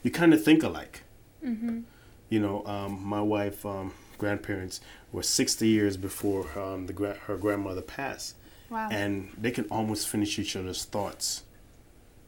you 0.03 0.09
kind 0.11 0.33
of 0.33 0.43
think 0.43 0.63
alike. 0.63 1.03
You 1.43 2.39
know, 2.39 2.65
um, 2.65 3.03
my 3.03 3.21
wife, 3.21 3.65
um, 3.65 3.93
grandparents 4.17 4.79
were 5.11 5.23
60 5.23 5.67
years 5.67 5.97
before 5.97 6.47
um, 6.57 6.85
the 6.87 6.93
gra- 6.93 7.17
her 7.27 7.35
grandmother 7.37 7.81
passed, 7.81 8.35
Wow. 8.69 8.87
and 8.91 9.29
they 9.37 9.51
can 9.51 9.65
almost 9.65 10.07
finish 10.07 10.39
each 10.39 10.55
other's 10.55 10.85
thoughts. 10.85 11.43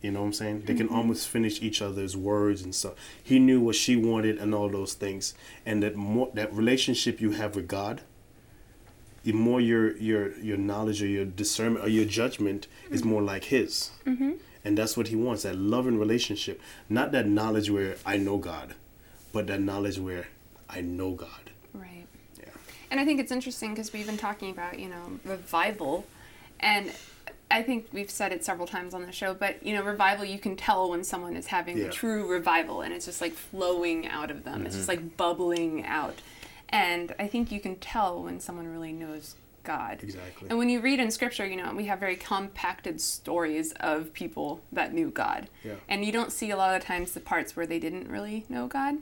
You 0.02 0.12
know 0.12 0.20
what 0.20 0.26
I'm 0.28 0.34
saying? 0.34 0.64
They 0.66 0.74
can 0.74 0.90
almost 0.90 1.30
finish 1.30 1.62
each 1.62 1.82
other's 1.82 2.18
words 2.18 2.62
and 2.64 2.76
stuff. 2.76 2.96
He 3.24 3.40
knew 3.40 3.62
what 3.62 3.76
she 3.78 3.96
wanted 3.96 4.38
and 4.38 4.54
all 4.54 4.68
those 4.68 4.94
things. 4.96 5.34
And 5.66 5.82
that 5.82 5.96
more 5.96 6.30
that 6.34 6.52
relationship 6.54 7.22
you 7.22 7.32
have 7.32 7.56
with 7.56 7.70
God, 7.70 8.02
the 9.24 9.32
more 9.32 9.62
your 9.62 9.96
your 9.96 10.38
your 10.40 10.58
knowledge 10.58 11.02
or 11.02 11.08
your 11.08 11.24
discernment 11.24 11.86
or 11.86 11.88
your 11.88 12.04
judgment 12.04 12.68
is 12.92 13.06
more 13.06 13.22
like 13.22 13.46
His. 13.46 13.92
And 14.66 14.78
that's 14.78 14.98
what 14.98 15.08
He 15.08 15.16
wants 15.16 15.44
that 15.44 15.56
loving 15.56 15.98
relationship, 15.98 16.60
not 16.90 17.14
that 17.14 17.26
knowledge 17.26 17.70
where 17.70 17.96
I 18.06 18.18
know 18.18 18.38
God, 18.38 18.76
but 19.34 19.48
that 19.48 19.60
knowledge 19.60 20.00
where 20.00 20.28
I 20.70 20.80
know 20.80 21.12
God. 21.12 21.52
Right. 21.74 22.08
Yeah. 22.40 22.46
And 22.90 23.00
I 23.00 23.06
think 23.06 23.20
it's 23.20 23.32
interesting 23.32 23.72
because 23.72 23.92
we've 23.92 24.06
been 24.06 24.18
talking 24.18 24.52
about, 24.52 24.80
you 24.80 24.88
know, 24.88 25.20
revival. 25.26 26.06
And 26.62 26.92
I 27.52 27.62
think 27.62 27.88
we've 27.92 28.10
said 28.10 28.32
it 28.32 28.46
several 28.46 28.68
times 28.68 28.94
on 28.94 29.06
the 29.06 29.12
show, 29.12 29.34
but 29.34 29.64
you 29.66 29.74
know, 29.74 29.84
revival 29.84 30.24
you 30.24 30.40
can 30.40 30.56
tell 30.56 30.90
when 30.90 31.04
someone 31.04 31.36
is 31.36 31.48
having 31.48 31.78
Yeah. 31.78 31.90
true 31.90 32.26
revival 32.28 32.82
and 32.82 32.94
it's 32.94 33.06
just 33.06 33.20
like 33.20 33.34
flowing 33.34 34.08
out 34.08 34.32
of 34.32 34.46
them. 34.46 34.66
It's 34.66 34.76
just 34.76 34.88
mm-hmm. 34.88 35.02
like 35.02 35.18
bubbling 35.18 35.86
out. 35.86 36.16
And 36.70 37.14
I 37.20 37.28
think 37.28 37.52
you 37.52 37.60
can 37.60 37.76
tell 37.76 38.24
when 38.24 38.40
someone 38.40 38.68
really 38.68 38.94
knows 38.94 39.36
God. 39.64 40.00
Exactly. 40.02 40.50
And 40.50 40.58
when 40.58 40.70
you 40.70 40.80
read 40.80 41.00
in 41.00 41.12
scripture, 41.12 41.46
you 41.46 41.56
know, 41.56 41.74
we 41.74 41.86
have 41.86 42.00
very 42.00 42.16
compacted 42.16 43.00
stories 43.00 43.72
of 43.74 44.14
people 44.14 44.62
that 44.72 44.94
knew 44.94 45.10
God. 45.10 45.48
Yeah. 45.64 45.76
And 45.88 46.04
you 46.06 46.12
don't 46.12 46.32
see 46.32 46.52
a 46.52 46.58
lot 46.58 46.76
of 46.76 46.84
times 46.84 47.12
the 47.12 47.20
parts 47.20 47.56
where 47.56 47.66
they 47.66 47.80
didn't 47.80 48.10
really 48.10 48.46
know 48.50 48.68
God. 48.68 48.98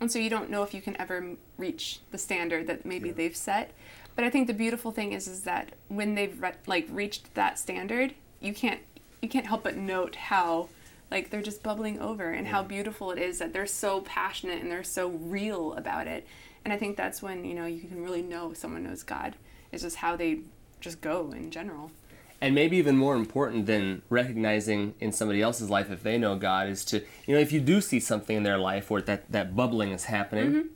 And 0.00 0.10
so 0.10 0.18
you 0.18 0.30
don't 0.30 0.50
know 0.50 0.62
if 0.62 0.72
you 0.72 0.80
can 0.80 0.98
ever 1.00 1.36
reach 1.58 2.00
the 2.10 2.18
standard 2.18 2.66
that 2.66 2.84
maybe 2.86 3.08
Yeah. 3.10 3.14
they've 3.14 3.36
set. 3.36 3.72
But 4.16 4.24
I 4.24 4.30
think 4.30 4.46
the 4.46 4.54
beautiful 4.54 4.90
thing 4.90 5.12
is 5.12 5.28
is 5.28 5.42
that 5.42 5.72
when 5.88 6.14
they've 6.14 6.40
re- 6.40 6.52
like 6.66 6.86
reached 6.90 7.34
that 7.34 7.58
standard, 7.58 8.14
you 8.40 8.52
can't 8.54 8.80
you 9.22 9.28
can't 9.28 9.46
help 9.46 9.62
but 9.64 9.76
note 9.76 10.16
how 10.16 10.68
like 11.10 11.28
they're 11.28 11.42
just 11.42 11.62
bubbling 11.62 12.00
over 12.00 12.30
and 12.30 12.46
how 12.46 12.62
beautiful 12.62 13.10
it 13.10 13.18
is 13.18 13.38
that 13.38 13.52
they're 13.52 13.66
so 13.66 14.00
passionate 14.00 14.62
and 14.62 14.70
they're 14.70 14.82
so 14.82 15.08
real 15.08 15.74
about 15.74 16.06
it. 16.06 16.26
And 16.64 16.72
I 16.72 16.76
think 16.78 16.96
that's 16.96 17.20
when, 17.22 17.44
you 17.44 17.54
know, 17.54 17.66
you 17.66 17.80
can 17.82 18.02
really 18.02 18.22
know 18.22 18.52
someone 18.54 18.84
knows 18.84 19.02
God. 19.02 19.34
Is 19.72 19.82
just 19.82 19.96
how 19.96 20.16
they 20.16 20.40
just 20.80 21.00
go 21.00 21.32
in 21.32 21.50
general. 21.50 21.90
And 22.40 22.54
maybe 22.54 22.76
even 22.78 22.96
more 22.96 23.14
important 23.14 23.66
than 23.66 24.02
recognizing 24.08 24.94
in 25.00 25.12
somebody 25.12 25.42
else's 25.42 25.68
life 25.68 25.90
if 25.90 26.02
they 26.02 26.16
know 26.18 26.36
God 26.36 26.68
is 26.68 26.84
to 26.86 27.00
you 27.26 27.34
know 27.34 27.40
if 27.40 27.52
you 27.52 27.60
do 27.60 27.80
see 27.80 28.00
something 28.00 28.36
in 28.36 28.42
their 28.42 28.58
life 28.58 28.90
where 28.90 29.02
that 29.02 29.30
that 29.30 29.54
bubbling 29.54 29.92
is 29.92 30.04
happening, 30.04 30.70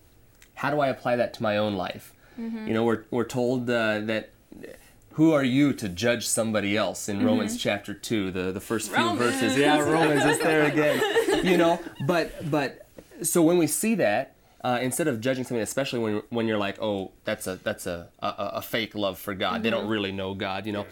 how 0.57 0.71
do 0.71 0.81
I 0.81 0.89
apply 0.89 1.17
that 1.17 1.33
to 1.35 1.43
my 1.43 1.57
own 1.57 1.75
life? 1.75 2.13
You 2.37 2.75
know, 2.75 2.85
we're 2.85 3.05
we're 3.11 3.25
told 3.25 3.69
uh, 3.71 4.01
that. 4.01 4.31
Who 5.13 5.33
are 5.33 5.45
you 5.45 5.73
to 5.75 5.89
judge 5.89 6.27
somebody 6.27 6.77
else 6.77 7.09
in 7.09 7.25
Romans 7.25 7.57
chapter 7.57 7.95
two, 7.95 8.33
the, 8.33 8.51
the 8.51 8.61
first 8.61 8.91
few 8.91 9.15
verses? 9.15 9.57
Yeah, 9.57 9.79
Romans 9.79 10.25
is 10.25 10.39
there 10.41 10.65
again. 10.65 11.01
You 11.45 11.57
know, 11.59 11.79
but 12.07 12.51
but 12.51 12.89
so 13.23 13.43
when 13.43 13.59
we 13.59 13.67
see 13.67 13.95
that, 13.97 14.35
uh, 14.65 14.79
instead 14.81 15.07
of 15.07 15.21
judging 15.21 15.45
something, 15.45 15.63
especially 15.63 15.99
when 16.01 16.23
when 16.31 16.49
you're 16.49 16.59
like, 16.59 16.81
oh, 16.81 17.13
that's 17.25 17.47
a 17.47 17.57
that's 17.57 17.87
a 17.87 18.09
a, 18.21 18.35
a 18.55 18.63
fake 18.63 18.95
love 18.97 19.19
for 19.19 19.35
God. 19.35 19.63
They 19.63 19.71
don't 19.71 19.87
really 19.87 20.11
know 20.11 20.35
God. 20.35 20.67
You 20.67 20.73
know, 20.73 20.87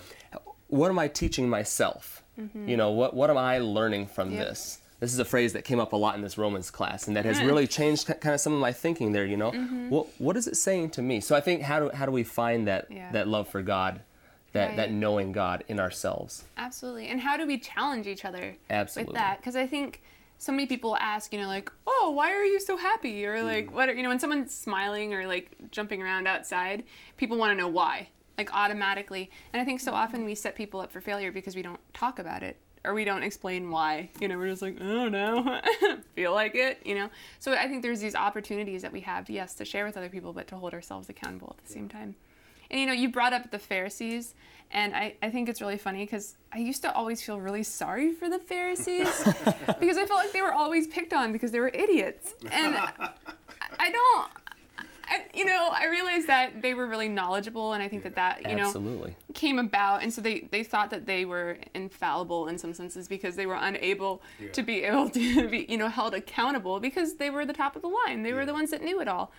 what 0.73 0.88
am 0.91 0.99
I 0.99 1.07
teaching 1.07 1.49
myself? 1.49 2.23
Mm-hmm. 2.41 2.69
You 2.69 2.76
know, 2.79 2.91
what 2.91 3.14
what 3.14 3.29
am 3.29 3.37
I 3.37 3.59
learning 3.59 4.07
from 4.07 4.33
Yep. 4.33 4.47
this? 4.47 4.79
This 5.00 5.12
is 5.12 5.19
a 5.19 5.25
phrase 5.25 5.52
that 5.52 5.64
came 5.64 5.81
up 5.81 5.93
a 5.93 5.97
lot 5.97 6.14
in 6.14 6.23
this 6.23 6.38
Romans 6.38 6.71
class, 6.71 7.09
and 7.09 7.17
that 7.17 7.25
has 7.25 7.43
really 7.43 7.67
changed 7.67 8.07
kind 8.07 8.35
of 8.35 8.41
some 8.41 8.52
of 8.55 8.61
my 8.61 8.73
thinking 8.73 9.12
there. 9.12 9.26
You 9.26 9.37
know, 9.37 9.50
mm-hmm. 9.50 9.91
what 9.91 10.07
what 10.19 10.37
is 10.37 10.47
it 10.47 10.57
saying 10.57 10.91
to 10.91 11.02
me? 11.02 11.21
So 11.21 11.37
I 11.37 11.41
think 11.41 11.62
how 11.62 11.81
do 11.81 11.91
how 11.91 12.07
do 12.07 12.12
we 12.12 12.25
find 12.25 12.67
that 12.69 12.87
Yeah. 12.91 13.12
that 13.12 13.29
love 13.29 13.49
for 13.49 13.61
God, 13.62 14.00
that 14.52 14.76
that 14.76 14.91
knowing 14.91 15.33
God 15.33 15.62
in 15.69 15.79
ourselves? 15.79 16.45
Absolutely. 16.57 17.09
And 17.09 17.21
how 17.21 17.37
do 17.37 17.47
we 17.47 17.59
challenge 17.59 18.07
each 18.07 18.25
other 18.25 18.57
Absolutely. 18.71 19.12
with 19.12 19.17
that? 19.21 19.38
Because 19.38 19.57
I 19.57 19.67
think 19.67 20.00
so 20.38 20.52
many 20.52 20.67
people 20.67 20.97
ask, 20.97 21.33
you 21.33 21.41
know, 21.41 21.49
like, 21.49 21.71
oh, 21.87 22.12
why 22.17 22.33
are 22.33 22.45
you 22.45 22.59
so 22.59 22.76
happy? 22.76 23.26
Or 23.26 23.43
like, 23.43 23.67
mm. 23.69 23.75
what 23.75 23.88
are, 23.88 23.95
you 23.95 24.02
know, 24.02 24.09
when 24.09 24.19
someone's 24.19 24.55
smiling 24.55 25.12
or 25.14 25.26
like 25.26 25.50
jumping 25.71 26.02
around 26.02 26.26
outside, 26.26 26.83
people 27.17 27.37
want 27.37 27.50
to 27.52 27.57
know 27.57 27.69
why, 27.69 28.09
like 28.43 28.55
automatically. 28.55 29.31
And 29.53 29.63
I 29.63 29.65
think 29.65 29.81
so 29.81 29.93
often 29.93 30.25
we 30.25 30.35
set 30.35 30.55
people 30.57 30.81
up 30.81 30.91
for 30.91 31.01
failure 31.01 31.31
because 31.31 31.55
we 31.55 31.63
don't 31.63 31.81
talk 31.95 32.19
about 32.19 32.43
it 32.43 32.57
or 32.85 32.95
we 32.95 33.05
don't 33.05 33.23
explain 33.23 33.71
why. 33.71 34.11
You 34.21 34.29
know, 34.29 34.37
we're 34.37 34.49
just 34.49 34.63
like, 34.63 34.79
oh 34.81 35.09
no, 35.09 35.61
feel 36.15 36.35
like 36.35 36.55
it, 36.57 36.81
you 36.85 36.97
know? 36.97 37.09
So 37.39 37.53
I 37.53 37.69
think 37.69 37.83
there's 37.83 38.01
these 38.01 38.17
opportunities 38.17 38.83
that 38.83 38.93
we 38.93 39.01
have, 39.03 39.31
yes, 39.31 39.55
to 39.55 39.65
share 39.65 39.87
with 39.87 39.97
other 39.97 40.09
people, 40.09 40.33
but 40.33 40.49
to 40.49 40.57
hold 40.57 40.75
ourselves 40.75 41.09
accountable 41.09 41.55
at 41.57 41.65
the 41.65 41.73
same 41.73 41.89
time. 41.89 42.17
And 42.71 42.81
you 42.81 42.87
know, 42.87 42.93
you 42.93 43.11
brought 43.11 43.33
up 43.33 43.51
the 43.51 43.59
Pharisees, 43.59 44.35
and 44.71 44.97
I, 44.97 45.15
I 45.23 45.31
think 45.31 45.49
it's 45.49 45.61
really 45.61 45.77
funny 45.77 46.05
because 46.05 46.37
I 46.53 46.59
used 46.59 46.83
to 46.83 46.93
always 46.93 47.23
feel 47.23 47.39
really 47.39 47.63
sorry 47.63 48.13
for 48.13 48.31
the 48.31 48.39
Pharisees 48.39 49.25
because 49.79 49.99
I 49.99 50.07
felt 50.07 50.19
like 50.19 50.33
they 50.33 50.41
were 50.41 50.55
always 50.55 50.87
picked 50.87 51.13
on 51.13 51.33
because 51.33 51.53
they 51.53 51.61
were 51.61 51.69
idiots. 51.69 52.35
And 52.51 52.75
I, 52.77 53.11
I 53.79 53.91
don't, 53.91 54.31
I, 55.04 55.25
you 55.35 55.44
know, 55.44 55.68
I 55.73 55.87
realized 55.88 56.26
that 56.28 56.62
they 56.62 56.75
were 56.75 56.87
really 56.87 57.09
knowledgeable, 57.09 57.73
and 57.73 57.82
I 57.82 57.88
think 57.88 58.02
that 58.04 58.14
that, 58.14 58.42
you 58.42 58.56
know, 58.56 58.71
came 59.35 59.59
about 59.59 60.02
and 60.02 60.12
so 60.12 60.21
they 60.21 60.49
they 60.50 60.62
thought 60.62 60.90
that 60.90 61.06
they 61.06 61.25
were 61.25 61.56
infallible 61.75 62.49
in 62.49 62.59
some 62.59 62.75
senses 62.75 63.09
because 63.09 63.35
they 63.37 63.47
were 63.47 63.59
unable 63.61 64.23
to 64.52 64.62
be 64.62 64.82
able 64.85 65.09
to 65.18 65.49
be 65.49 65.66
you 65.68 65.78
know 65.78 65.88
held 65.88 66.14
accountable 66.14 66.80
because 66.80 67.14
they 67.16 67.30
were 67.30 67.44
the 67.47 67.52
top 67.52 67.76
of 67.76 67.82
the 67.82 67.88
line. 67.88 68.23
They 68.23 68.32
were 68.32 68.47
the 68.47 68.52
ones 68.52 68.71
that 68.71 68.82
knew 68.82 69.00
it 69.00 69.09
all 69.09 69.32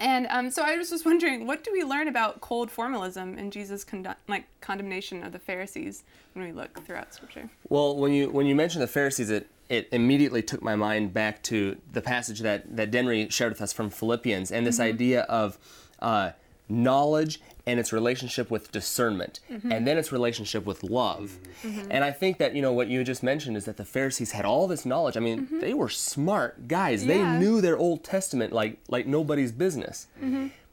and 0.00 0.26
um, 0.30 0.50
so 0.50 0.62
I 0.62 0.76
was 0.76 0.88
just 0.90 1.04
wondering, 1.04 1.46
what 1.46 1.62
do 1.62 1.70
we 1.72 1.84
learn 1.84 2.08
about 2.08 2.40
cold 2.40 2.70
formalism 2.70 3.36
and 3.36 3.52
Jesus' 3.52 3.84
condo- 3.84 4.16
like 4.28 4.46
condemnation 4.60 5.22
of 5.22 5.32
the 5.32 5.38
Pharisees 5.38 6.04
when 6.32 6.46
we 6.46 6.52
look 6.52 6.82
throughout 6.84 7.14
Scripture? 7.14 7.50
Well, 7.68 7.96
when 7.96 8.12
you 8.12 8.30
when 8.30 8.46
you 8.46 8.54
mentioned 8.54 8.82
the 8.82 8.88
Pharisees, 8.88 9.30
it 9.30 9.48
it 9.68 9.88
immediately 9.92 10.42
took 10.42 10.62
my 10.62 10.74
mind 10.74 11.12
back 11.12 11.42
to 11.44 11.76
the 11.92 12.00
passage 12.00 12.40
that 12.40 12.76
that 12.76 12.90
Denry 12.90 13.28
shared 13.30 13.52
with 13.52 13.60
us 13.60 13.72
from 13.74 13.90
Philippians, 13.90 14.50
and 14.50 14.66
this 14.66 14.80
idea 14.80 15.22
of 15.22 15.58
uh, 16.00 16.30
knowledge 16.70 17.40
and 17.66 17.78
its 17.78 17.92
relationship 17.92 18.50
with 18.50 18.72
discernment, 18.72 19.40
mm-hmm. 19.50 19.70
and 19.70 19.86
then 19.86 19.98
its 19.98 20.12
relationship 20.12 20.64
with 20.64 20.82
love. 20.82 21.38
Mm-hmm. 21.62 21.80
Mm-hmm. 21.80 21.92
And 21.92 22.04
I 22.04 22.10
think 22.10 22.38
that 22.38 22.54
you 22.54 22.62
know 22.62 22.72
what 22.72 22.88
you 22.88 23.04
just 23.04 23.22
mentioned 23.22 23.56
is 23.56 23.64
that 23.66 23.76
the 23.76 23.84
Pharisees 23.84 24.32
had 24.32 24.44
all 24.44 24.66
this 24.66 24.86
knowledge. 24.86 25.16
I 25.16 25.20
mean, 25.20 25.48
they 25.60 25.74
were 25.74 25.88
smart 25.88 26.68
guys. 26.68 27.06
They 27.06 27.22
knew 27.22 27.60
their 27.60 27.76
Old 27.76 28.04
Testament 28.04 28.52
like 28.52 28.78
like 28.88 29.06
nobody's 29.06 29.52
business, 29.52 30.06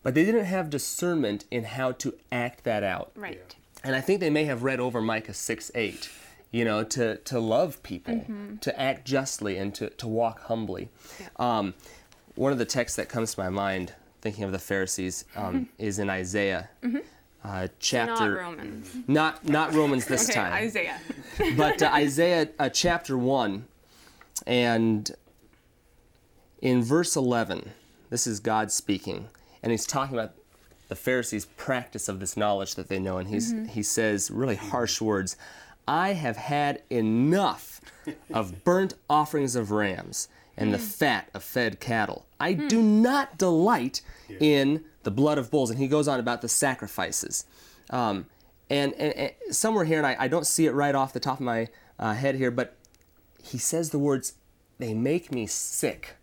but 0.04 0.14
they 0.14 0.24
didn't 0.24 0.46
have 0.46 0.70
discernment 0.70 1.46
in 1.52 1.66
how 1.66 1.92
to 1.94 2.14
act 2.32 2.64
that 2.64 2.84
out. 2.84 3.12
Right. 3.16 3.56
And 3.84 3.96
I 3.96 4.02
think 4.02 4.20
they 4.20 4.30
may 4.30 4.46
have 4.46 4.64
read 4.64 4.80
over 4.80 5.02
Micah 5.02 5.34
6 5.34 5.72
8, 5.74 6.10
you 6.52 6.66
know, 6.66 6.84
to, 6.84 7.18
to 7.18 7.40
love 7.40 7.82
people, 7.84 8.26
to 8.62 8.80
act 8.80 9.06
justly, 9.06 9.58
and 9.58 9.74
to, 9.76 9.90
to 9.92 10.08
walk 10.08 10.42
humbly. 10.44 10.90
Um, 11.38 11.74
one 12.36 12.52
of 12.52 12.58
the 12.58 12.66
texts 12.66 12.96
that 12.98 13.10
comes 13.10 13.34
to 13.36 13.42
my 13.42 13.50
mind, 13.50 13.94
thinking 14.28 14.44
of 14.44 14.52
the 14.52 14.60
Pharisees, 14.60 15.24
um, 15.38 15.70
is 15.78 16.00
in 16.00 16.10
Isaiah. 16.10 16.68
Uh, 17.46 17.70
chapter 17.80 18.34
Not 18.34 18.42
Romans. 18.42 18.96
not 19.08 19.48
not 19.48 19.74
Romans 19.74 20.06
this 20.06 20.24
Okay, 20.30 20.34
time 20.38 20.52
Isaiah. 20.52 21.00
but 21.56 21.82
uh, 21.82 21.92
Isaiah 21.94 22.50
uh, 22.60 22.68
chapter 22.68 23.18
1 23.18 23.66
and 24.46 25.12
in 26.62 26.84
verse 26.84 27.16
11 27.16 27.72
this 28.10 28.28
is 28.28 28.42
God 28.42 28.70
speaking 28.70 29.30
and 29.64 29.72
he's 29.72 29.86
talking 29.86 30.18
about 30.18 30.34
the 30.90 30.96
Pharisees 30.96 31.46
practice 31.46 32.10
of 32.10 32.20
this 32.20 32.36
knowledge 32.36 32.76
that 32.76 32.90
they 32.90 33.00
know 33.00 33.18
and 33.18 33.30
he's 33.30 33.54
he 33.70 33.82
says 33.84 34.30
really 34.30 34.56
harsh 34.58 35.00
words 35.00 35.38
I 35.88 36.14
have 36.14 36.36
had 36.36 36.82
enough 36.90 37.80
of 38.34 38.66
burnt 38.66 38.96
offerings 39.10 39.56
of 39.56 39.72
rams 39.72 40.28
and 40.58 40.74
the 40.74 40.80
fat 40.80 41.30
of 41.34 41.44
fed 41.44 41.80
cattle 41.80 42.26
I 42.40 42.54
do 42.54 42.82
not 42.82 43.38
delight 43.38 44.02
in 44.40 44.84
the 45.04 45.12
blood 45.12 45.38
of 45.38 45.52
bulls 45.52 45.70
and 45.70 45.80
he 45.80 45.88
goes 45.88 46.08
on 46.08 46.20
about 46.20 46.42
the 46.42 46.50
sacrifices 46.50 47.46
um, 47.90 48.26
and, 48.70 48.94
and, 48.94 49.14
and 49.14 49.56
somewhere 49.56 49.86
here, 49.86 49.98
and 49.98 50.08
I, 50.08 50.16
I 50.20 50.28
don't 50.28 50.46
see 50.46 50.66
it 50.66 50.72
right 50.74 50.94
off 50.94 51.14
the 51.14 51.20
top 51.20 51.40
of 51.40 51.46
my 51.46 51.68
uh, 52.00 52.14
head 52.14 52.36
here, 52.36 52.52
but 52.52 52.76
he 53.42 53.58
says 53.58 53.92
the 53.92 54.00
words, 54.00 54.34
they 54.78 54.94
make 54.94 55.32
me 55.32 55.48
sick. 55.48 56.16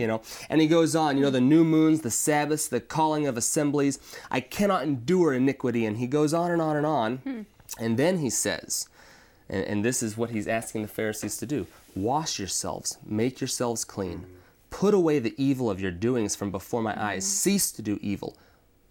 You 0.00 0.08
know, 0.08 0.20
and 0.48 0.60
he 0.60 0.66
goes 0.66 0.96
on, 0.96 1.16
you 1.16 1.22
know, 1.22 1.30
the 1.30 1.40
new 1.40 1.62
moons, 1.62 2.00
the 2.00 2.10
Sabbaths, 2.10 2.66
the 2.66 2.80
calling 2.80 3.28
of 3.28 3.36
assemblies. 3.36 4.00
I 4.28 4.40
cannot 4.40 4.82
endure 4.82 5.32
iniquity. 5.32 5.86
And 5.86 5.98
he 5.98 6.08
goes 6.08 6.34
on 6.34 6.50
and 6.50 6.60
on 6.60 6.76
and 6.76 6.84
on. 6.84 7.46
And 7.78 7.96
then 7.96 8.18
he 8.18 8.30
says, 8.30 8.88
and, 9.48 9.64
and 9.64 9.84
this 9.84 10.02
is 10.02 10.16
what 10.16 10.30
he's 10.30 10.48
asking 10.48 10.82
the 10.82 10.88
Pharisees 10.88 11.36
to 11.36 11.46
do 11.46 11.68
wash 11.94 12.38
yourselves, 12.38 12.98
make 13.04 13.40
yourselves 13.40 13.84
clean, 13.84 14.26
put 14.70 14.94
away 14.94 15.18
the 15.18 15.34
evil 15.36 15.70
of 15.70 15.80
your 15.80 15.90
doings 15.90 16.34
from 16.34 16.50
before 16.50 16.82
my 16.82 17.00
eyes, 17.00 17.26
cease 17.26 17.70
to 17.72 17.82
do 17.82 17.98
evil. 18.02 18.36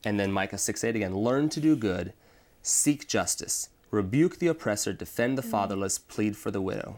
And 0.06 0.20
then 0.20 0.32
Micah 0.32 0.58
6 0.58 0.84
8 0.84 0.96
again, 0.96 1.16
learn 1.16 1.50
to 1.50 1.60
do 1.60 1.76
good, 1.76 2.14
seek 2.62 3.08
justice, 3.08 3.70
rebuke 3.92 4.40
the 4.40 4.48
oppressor, 4.48 4.94
defend 4.94 5.38
the 5.38 5.42
fatherless, 5.42 5.98
plead 6.00 6.36
for 6.36 6.52
the 6.52 6.62
widow. 6.62 6.98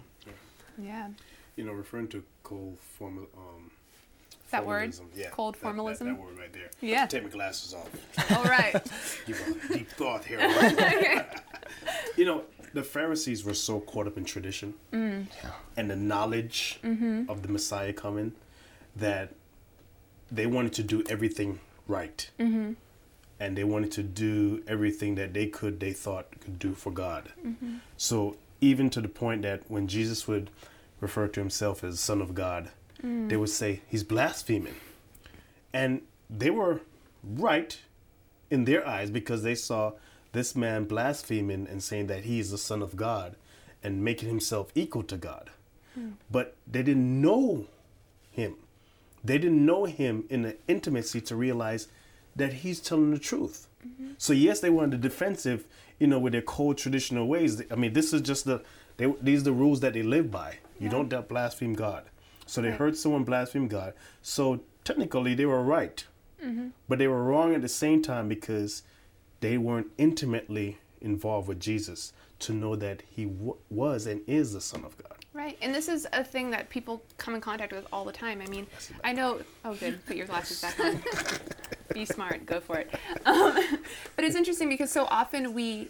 Yeah. 0.81 1.09
You 1.55 1.65
know, 1.65 1.73
referring 1.73 2.07
to 2.09 2.23
cold 2.43 2.77
formal, 2.79 3.27
um, 3.37 3.71
That 4.61 4.65
word? 4.67 4.95
Yeah, 5.15 5.29
Cold 5.29 5.55
that- 5.55 5.59
that- 5.59 5.63
formalism? 5.65 6.07
That, 6.07 6.19
word 6.19 6.37
right 6.39 6.53
there. 6.53 6.69
Yeah. 6.81 7.05
Take 7.07 7.23
my 7.23 7.29
glasses 7.29 7.73
off. 7.73 7.89
All 8.37 8.43
right. 8.45 8.73
Give 9.27 9.39
a 9.71 9.73
deep 9.73 9.89
thought 9.91 10.23
here. 10.25 10.39
you 12.17 12.25
know, 12.25 12.43
the 12.73 12.83
Pharisees 12.83 13.43
were 13.45 13.53
so 13.53 13.79
caught 13.79 14.07
up 14.07 14.17
in 14.17 14.25
tradition 14.25 14.73
Mm. 14.91 15.27
and 15.77 15.89
the 15.89 15.95
knowledge 15.95 16.79
Mm-hmm. 16.83 17.29
of 17.29 17.41
the 17.41 17.49
Messiah 17.49 17.93
coming 17.93 18.33
that 18.95 19.33
they 20.31 20.45
wanted 20.45 20.73
to 20.73 20.83
do 20.83 21.03
everything 21.09 21.59
right. 21.87 22.29
Mm-hmm. 22.39 22.73
And 23.39 23.57
they 23.57 23.63
wanted 23.65 23.91
to 23.93 24.03
do 24.03 24.63
everything 24.67 25.15
that 25.15 25.33
they 25.33 25.47
could, 25.47 25.79
they 25.81 25.91
thought 25.91 26.27
could 26.39 26.57
do 26.57 26.73
for 26.73 26.91
God. 26.91 27.29
Mm-hmm. 27.45 27.75
So 27.97 28.37
even 28.61 28.89
to 28.91 29.01
the 29.01 29.09
point 29.09 29.41
that 29.41 29.63
when 29.67 29.87
Jesus 29.87 30.27
would 30.27 30.49
refer 31.01 31.27
to 31.27 31.39
himself 31.41 31.83
as 31.83 31.99
Son 31.99 32.21
of 32.21 32.33
God, 32.33 32.69
Mm. 33.05 33.29
they 33.29 33.37
would 33.37 33.49
say 33.49 33.81
he's 33.87 34.03
blaspheming. 34.03 34.75
And 35.73 36.01
they 36.29 36.49
were 36.49 36.81
right 37.23 37.79
in 38.49 38.65
their 38.65 38.87
eyes 38.87 39.11
because 39.11 39.43
they 39.43 39.55
saw 39.55 39.93
this 40.31 40.55
man 40.55 40.85
blaspheming 40.85 41.67
and 41.69 41.83
saying 41.83 42.07
that 42.07 42.23
he 42.23 42.39
is 42.39 42.51
the 42.51 42.57
son 42.57 42.81
of 42.81 42.95
God 42.95 43.35
and 43.83 44.03
making 44.03 44.29
himself 44.29 44.71
equal 44.75 45.03
to 45.03 45.17
God. 45.17 45.49
But 46.29 46.55
they 46.67 46.83
didn't 46.83 47.21
know 47.21 47.67
him. 48.31 48.55
They 49.23 49.37
didn't 49.37 49.65
know 49.65 49.85
him 49.85 50.25
in 50.29 50.41
the 50.41 50.57
intimacy 50.67 51.21
to 51.21 51.35
realize 51.35 51.87
that 52.35 52.51
he's 52.51 52.81
telling 52.81 53.11
the 53.11 53.19
truth. 53.19 53.67
So 54.17 54.33
yes, 54.33 54.59
they 54.59 54.69
were 54.69 54.83
on 54.83 54.89
the 54.89 54.97
defensive, 54.97 55.65
you 55.99 56.07
know, 56.07 56.19
with 56.19 56.33
their 56.33 56.41
cold 56.41 56.77
traditional 56.77 57.27
ways. 57.27 57.61
I 57.71 57.75
mean, 57.75 57.93
this 57.93 58.11
is 58.11 58.21
just 58.21 58.45
the 58.45 58.61
they, 58.97 59.13
these 59.21 59.41
are 59.41 59.45
the 59.45 59.51
rules 59.53 59.79
that 59.81 59.93
they 59.93 60.03
live 60.03 60.31
by. 60.31 60.57
You 60.79 60.89
don't 60.89 61.27
blaspheme 61.29 61.73
God. 61.73 62.03
So 62.45 62.61
they 62.61 62.69
Right. 62.69 62.77
heard 62.77 62.97
someone 62.97 63.23
blaspheme 63.23 63.67
God. 63.67 63.93
So 64.21 64.61
technically, 64.83 65.33
they 65.35 65.45
were 65.45 65.63
right, 65.63 66.05
but 66.87 66.99
they 66.99 67.07
were 67.07 67.23
wrong 67.23 67.55
at 67.55 67.61
the 67.61 67.69
same 67.69 68.01
time 68.03 68.27
because 68.27 68.83
they 69.39 69.57
weren't 69.57 69.87
intimately 69.97 70.77
involved 71.01 71.47
with 71.47 71.59
Jesus 71.59 72.13
to 72.39 72.53
know 72.53 72.75
that 72.75 73.01
he 73.09 73.25
w- 73.25 73.57
was 73.69 74.05
and 74.05 74.21
is 74.27 74.53
the 74.53 74.61
Son 74.61 74.83
of 74.85 74.95
God. 74.97 75.25
Right, 75.33 75.57
and 75.61 75.73
this 75.73 75.87
is 75.89 76.07
a 76.13 76.23
thing 76.23 76.51
that 76.51 76.69
people 76.69 77.01
come 77.17 77.33
in 77.35 77.41
contact 77.41 77.73
with 77.73 77.85
all 77.91 78.05
the 78.05 78.11
time. 78.11 78.41
I 78.41 78.47
mean, 78.47 78.67
I 79.03 79.11
know. 79.11 79.39
Oh, 79.65 79.73
good. 79.73 80.05
Put 80.05 80.15
your 80.15 80.27
glasses 80.27 80.61
back 80.61 80.79
on. 80.79 81.01
Be 81.93 82.05
smart. 82.05 82.45
Go 82.45 82.59
for 82.59 82.77
it. 82.77 82.89
Um, 83.25 83.57
but 84.15 84.23
it's 84.23 84.35
interesting 84.35 84.69
because 84.69 84.91
so 84.91 85.05
often 85.05 85.53
we 85.53 85.89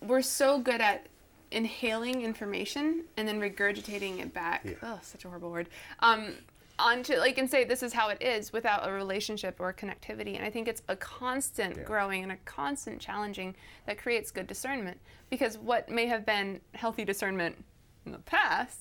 we're 0.00 0.22
so 0.22 0.58
good 0.58 0.80
at 0.80 1.06
inhaling 1.54 2.22
information 2.22 3.04
and 3.16 3.26
then 3.26 3.40
regurgitating 3.40 4.18
it 4.20 4.34
back. 4.34 4.62
Yeah. 4.64 4.72
Oh, 4.82 4.98
such 5.02 5.24
a 5.24 5.28
horrible 5.28 5.50
word. 5.50 5.68
Um, 6.00 6.34
onto 6.76 7.14
like 7.16 7.38
and 7.38 7.48
say 7.48 7.62
this 7.64 7.84
is 7.84 7.92
how 7.92 8.08
it 8.08 8.20
is 8.20 8.52
without 8.52 8.86
a 8.88 8.92
relationship 8.92 9.56
or 9.60 9.72
connectivity. 9.72 10.34
And 10.36 10.44
I 10.44 10.50
think 10.50 10.66
it's 10.66 10.82
a 10.88 10.96
constant 10.96 11.76
Yeah. 11.76 11.82
growing 11.84 12.22
and 12.24 12.32
a 12.32 12.36
constant 12.44 13.00
challenging 13.00 13.54
that 13.86 13.96
creates 13.96 14.32
good 14.32 14.48
discernment 14.48 14.98
because 15.30 15.56
what 15.56 15.88
may 15.88 16.06
have 16.06 16.26
been 16.26 16.60
healthy 16.74 17.04
discernment 17.04 17.64
in 18.04 18.10
the 18.12 18.18
past 18.18 18.80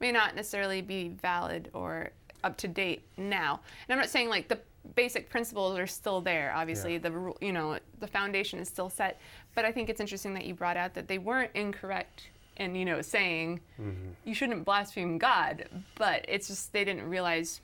may 0.00 0.10
not 0.10 0.34
necessarily 0.34 0.80
be 0.80 1.08
valid 1.08 1.68
or 1.74 2.10
up 2.42 2.56
to 2.58 2.68
date 2.68 3.02
now. 3.18 3.60
And 3.86 3.92
I'm 3.94 3.98
not 3.98 4.08
saying 4.08 4.30
like 4.30 4.48
the 4.48 4.58
basic 4.94 5.30
principles 5.30 5.78
are 5.78 5.86
still 5.86 6.20
there. 6.20 6.52
Obviously, 6.54 6.94
Yeah. 6.94 6.98
the 7.00 7.34
you 7.40 7.52
know 7.52 7.78
the 8.00 8.06
foundation 8.06 8.58
is 8.58 8.68
still 8.68 8.90
set. 8.90 9.20
But 9.54 9.64
I 9.64 9.72
think 9.72 9.88
it's 9.88 10.00
interesting 10.00 10.34
that 10.34 10.44
you 10.44 10.54
brought 10.54 10.76
out 10.76 10.94
that 10.94 11.08
they 11.08 11.18
weren't 11.18 11.50
incorrect 11.54 12.28
in 12.56 12.74
you 12.74 12.84
know 12.84 13.02
saying 13.02 13.60
mm-hmm. 13.80 14.10
you 14.24 14.34
shouldn't 14.34 14.64
blaspheme 14.64 15.18
God, 15.18 15.68
but 15.96 16.24
it's 16.28 16.48
just 16.48 16.72
they 16.72 16.84
didn't 16.84 17.08
realize 17.08 17.60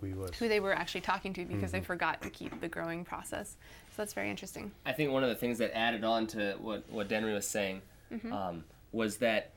We 0.00 0.12
was. 0.12 0.34
who 0.36 0.48
they 0.48 0.60
were 0.60 0.72
actually 0.72 1.02
talking 1.02 1.32
to 1.34 1.44
because 1.44 1.72
they 1.72 1.78
mm-hmm. 1.78 1.86
forgot 1.86 2.22
to 2.22 2.30
keep 2.30 2.60
the 2.60 2.68
growing 2.68 3.04
process. 3.04 3.56
So 3.90 3.94
that's 3.98 4.14
very 4.14 4.30
interesting. 4.30 4.72
I 4.86 4.92
think 4.92 5.12
one 5.12 5.22
of 5.22 5.28
the 5.28 5.34
things 5.34 5.58
that 5.58 5.76
added 5.76 6.04
on 6.04 6.26
to 6.28 6.56
what 6.60 6.84
what 6.90 7.08
Denry 7.08 7.34
was 7.34 7.46
saying 7.46 7.82
mm-hmm. 8.12 8.32
um, 8.32 8.64
was 8.92 9.18
that 9.18 9.50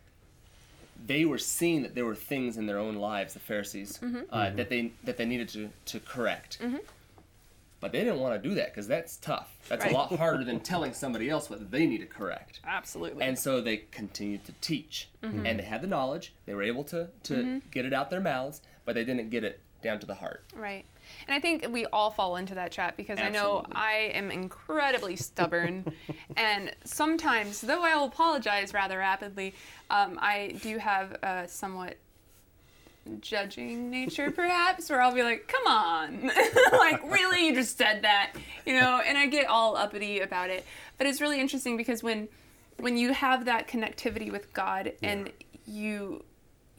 they 1.06 1.26
were 1.26 1.38
seeing 1.38 1.84
that 1.84 1.94
there 1.94 2.06
were 2.06 2.16
things 2.16 2.58
in 2.58 2.66
their 2.66 2.80
own 2.80 2.96
lives, 2.96 3.34
the 3.34 3.40
Pharisees, 3.40 4.00
uh, 4.32 4.50
that 4.52 4.70
they 4.70 4.92
that 5.04 5.18
they 5.18 5.26
needed 5.26 5.50
to 5.50 5.70
to 5.86 6.00
correct. 6.00 6.60
But 7.86 7.92
they 7.92 8.00
didn't 8.04 8.20
want 8.20 8.42
to 8.42 8.50
do 8.50 8.56
that 8.56 8.74
because 8.74 8.88
that's 8.88 9.18
tough. 9.18 9.56
That's 9.70 9.84
Right. 9.84 9.92
a 9.94 9.96
lot 9.96 10.12
harder 10.18 10.44
than 10.44 10.60
telling 10.60 10.92
somebody 10.94 11.30
else 11.30 11.52
what 11.52 11.70
they 11.70 11.86
need 11.86 12.00
to 12.00 12.08
correct. 12.08 12.60
Absolutely. 12.66 13.24
And 13.24 13.38
so 13.38 13.62
they 13.62 13.78
continued 13.78 14.44
to 14.46 14.54
teach, 14.54 15.08
Mm-hmm. 15.22 15.46
and 15.46 15.60
they 15.60 15.64
had 15.66 15.82
the 15.84 15.88
knowledge. 15.88 16.34
They 16.48 16.56
were 16.56 16.64
able 16.64 16.84
to 16.86 17.10
to 17.26 17.62
get 17.70 17.86
it 17.86 17.94
out 17.94 18.10
their 18.10 18.22
mouths, 18.22 18.64
but 18.86 18.96
they 18.96 19.04
didn't 19.06 19.30
get 19.30 19.44
it 19.44 19.60
down 19.84 20.00
to 20.00 20.08
the 20.08 20.16
heart. 20.16 20.46
Right. 20.56 20.84
And 21.28 21.36
I 21.36 21.40
think 21.40 21.68
we 21.70 21.86
all 21.86 22.10
fall 22.10 22.38
into 22.38 22.56
that 22.56 22.72
trap 22.72 22.98
because 22.98 23.20
I 23.20 23.30
know 23.30 23.64
I 23.72 24.10
am 24.16 24.32
incredibly 24.32 25.16
stubborn. 25.16 25.94
and 26.36 26.76
sometimes, 26.86 27.62
though 27.62 27.84
I 27.84 27.96
will 27.96 28.06
apologize 28.06 28.74
rather 28.74 28.98
rapidly, 28.98 29.54
um, 29.92 30.18
I 30.20 30.56
do 30.64 30.80
have 30.80 31.12
a 31.22 31.48
somewhat 31.48 31.98
judging 33.22 33.90
nature 33.90 34.32
perhaps 34.32 34.90
where 34.90 35.02
I'll 35.02 35.14
be 35.14 35.24
like, 35.24 35.48
come 35.48 35.68
on, 35.68 36.28
like 36.72 37.04
really 37.12 37.48
you 37.48 37.56
just 37.56 37.78
said 37.78 38.02
that, 38.04 38.34
you 38.66 38.80
know, 38.80 39.02
and 39.06 39.18
I 39.18 39.28
get 39.28 39.48
all 39.48 39.76
uppity 39.78 40.20
about 40.22 40.50
it. 40.50 40.66
But 40.98 41.08
it's 41.08 41.22
really 41.22 41.40
interesting 41.40 41.78
because 41.78 42.02
when 42.04 42.28
when 42.78 42.98
you 42.98 43.14
have 43.14 43.46
that 43.46 43.68
connectivity 43.68 44.32
with 44.32 44.54
God 44.54 44.94
and 45.02 45.32
you 45.68 46.24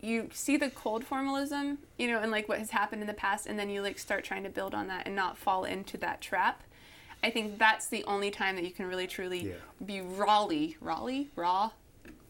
you 0.01 0.29
see 0.33 0.57
the 0.57 0.69
cold 0.71 1.05
formalism, 1.05 1.79
you 1.99 2.07
know, 2.09 2.21
and 2.21 2.31
like 2.31 2.49
what 2.49 2.59
has 2.59 2.71
happened 2.71 3.01
in 3.03 3.07
the 3.09 3.15
past, 3.15 3.47
and 3.47 3.59
then 3.59 3.71
you 3.71 3.81
like 3.83 3.99
start 3.99 4.25
trying 4.25 4.43
to 4.45 4.51
build 4.51 4.75
on 4.75 4.89
that 4.89 5.07
and 5.07 5.17
not 5.17 5.39
fall 5.39 5.65
into 5.65 5.97
that 5.99 6.21
trap. 6.21 6.62
I 7.25 7.31
think 7.31 7.59
that's 7.59 7.89
the 7.89 8.05
only 8.05 8.31
time 8.31 8.57
that 8.57 8.65
you 8.65 8.71
can 8.71 8.87
really 8.87 9.07
truly 9.07 9.49
Yeah. 9.49 9.55
be 9.85 10.03
rawly, 10.03 10.77
rawly, 10.81 11.31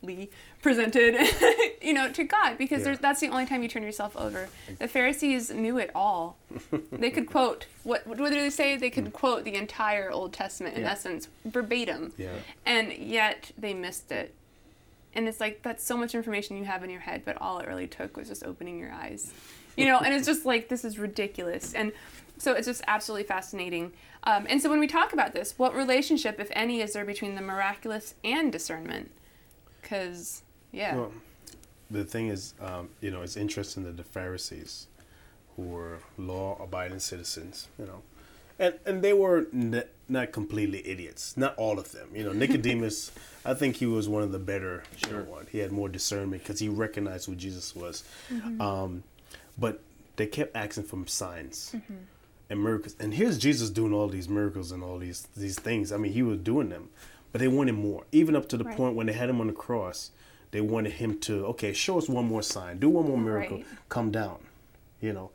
rawly 0.07 0.31
presented, 0.63 1.17
you 1.83 1.93
know, 1.93 2.11
to 2.13 2.25
God, 2.25 2.59
because 2.59 2.87
Yeah. 2.87 2.97
that's 3.01 3.21
the 3.21 3.29
only 3.29 3.47
time 3.47 3.63
you 3.63 3.69
turn 3.69 3.83
yourself 3.83 4.17
over. 4.17 4.49
The 4.79 4.89
Pharisees 4.89 5.51
knew 5.51 5.79
it 5.79 5.91
all. 5.95 6.37
they 6.93 7.11
could 7.11 7.27
quote 7.27 7.67
what 7.85 8.07
what 8.07 8.17
do 8.19 8.31
they 8.31 8.51
say? 8.51 8.77
They 8.77 8.91
could 8.91 9.13
quote 9.13 9.45
the 9.45 9.55
entire 9.55 10.11
Old 10.11 10.33
Testament 10.33 10.77
in 10.77 10.83
Yeah. 10.83 10.93
essence 10.93 11.29
verbatim, 11.45 12.13
Yeah. 12.17 12.31
and 12.65 12.93
yet 12.93 13.53
they 13.57 13.75
missed 13.75 14.11
it. 14.13 14.35
And 15.15 15.29
it's 15.29 15.41
like 15.41 15.63
that's 15.63 15.85
so 15.85 15.97
much 15.97 16.15
information 16.15 16.57
you 16.57 16.65
have 16.65 16.83
in 16.85 16.91
your 16.91 17.01
head, 17.01 17.23
but 17.25 17.41
all 17.41 17.59
it 17.59 17.69
really 17.69 17.87
took 17.87 18.17
was 18.17 18.29
just 18.29 18.45
opening 18.45 18.79
your 18.79 18.93
eyes. 18.93 19.33
You 19.77 19.85
know, 19.85 19.99
and 19.99 20.15
it's 20.15 20.27
just 20.27 20.47
like 20.47 20.69
this 20.69 20.85
is 20.85 20.99
ridiculous. 20.99 21.75
And 21.75 21.93
so 22.39 22.53
it's 22.53 22.67
just 22.67 22.83
absolutely 22.87 23.27
fascinating. 23.27 23.93
Um, 24.25 24.47
and 24.49 24.61
so 24.61 24.69
when 24.69 24.81
we 24.81 24.87
talk 24.89 25.13
about 25.13 25.33
this, 25.33 25.55
what 25.59 25.75
relationship, 25.75 26.41
if 26.41 26.49
any, 26.53 26.81
is 26.81 26.95
there 26.95 27.05
between 27.05 27.35
the 27.35 27.41
miraculous 27.43 28.15
and 28.25 28.51
discernment? 28.51 29.11
Because 29.87 30.43
yeah, 30.73 30.97
Well, 30.97 31.13
the 31.91 32.05
thing 32.05 32.27
is, 32.29 32.55
um, 32.61 32.89
you 33.01 33.13
know, 33.13 33.23
it's 33.23 33.37
interesting 33.37 33.85
that 33.85 33.97
the 33.97 34.03
Pharisees, 34.03 34.89
who 35.55 35.63
were 35.63 35.99
law-abiding 36.19 36.99
citizens, 36.99 37.69
you 37.79 37.87
know, 37.87 38.03
and 38.59 38.75
and 38.85 39.01
they 39.03 39.13
were 39.13 39.47
n- 39.53 39.85
not 40.09 40.33
completely 40.33 40.85
idiots. 40.87 41.37
Not 41.37 41.55
all 41.57 41.79
of 41.79 41.93
them. 41.93 42.09
You 42.15 42.25
know, 42.25 42.33
Nicodemus, 42.33 43.13
I 43.45 43.55
think 43.55 43.77
he 43.77 43.87
was 43.87 44.09
one 44.09 44.25
of 44.25 44.33
the 44.33 44.41
better 44.41 44.83
know, 45.09 45.23
one. 45.23 45.47
He 45.53 45.59
had 45.59 45.71
more 45.71 45.89
discernment 45.89 46.43
because 46.43 46.59
he 46.59 46.69
recognized 46.69 47.27
who 47.27 47.37
Jesus 47.37 47.77
was. 47.77 48.03
Um, 48.61 49.05
but 49.57 49.83
they 50.17 50.27
kept 50.27 50.57
asking 50.57 50.85
for 50.85 51.07
signs. 51.07 51.77
And 52.49 52.63
miracles, 52.63 52.95
and 53.01 53.13
here's 53.15 53.39
Jesus 53.39 53.71
doing 53.71 53.93
all 53.93 54.09
these 54.09 54.29
miracles 54.29 54.73
and 54.73 54.83
all 54.83 54.99
these 54.99 55.29
these 55.37 55.59
things. 55.59 55.93
I 55.93 55.97
mean, 55.97 56.13
he 56.13 56.23
was 56.23 56.39
doing 56.39 56.69
them, 56.71 56.91
but 57.33 57.41
they 57.41 57.49
wanted 57.49 57.73
more. 57.75 58.05
Even 58.13 58.37
up 58.37 58.49
to 58.49 58.57
the 58.57 58.65
Right. 58.65 58.77
point 58.77 58.97
when 58.97 59.07
they 59.07 59.13
had 59.13 59.29
him 59.29 59.41
on 59.41 59.47
the 59.47 59.53
cross, 59.53 60.11
they 60.51 60.61
wanted 60.61 60.93
him 60.93 61.19
to 61.21 61.45
okay, 61.47 61.73
show 61.73 61.99
us 61.99 62.09
one 62.09 62.27
more 62.27 62.43
sign, 62.43 62.79
do 62.79 62.89
one 62.89 63.07
more 63.07 63.19
miracle, 63.19 63.59
Right. 63.59 63.67
come 63.89 64.11
down, 64.11 64.39
you 65.01 65.13
know. 65.13 65.31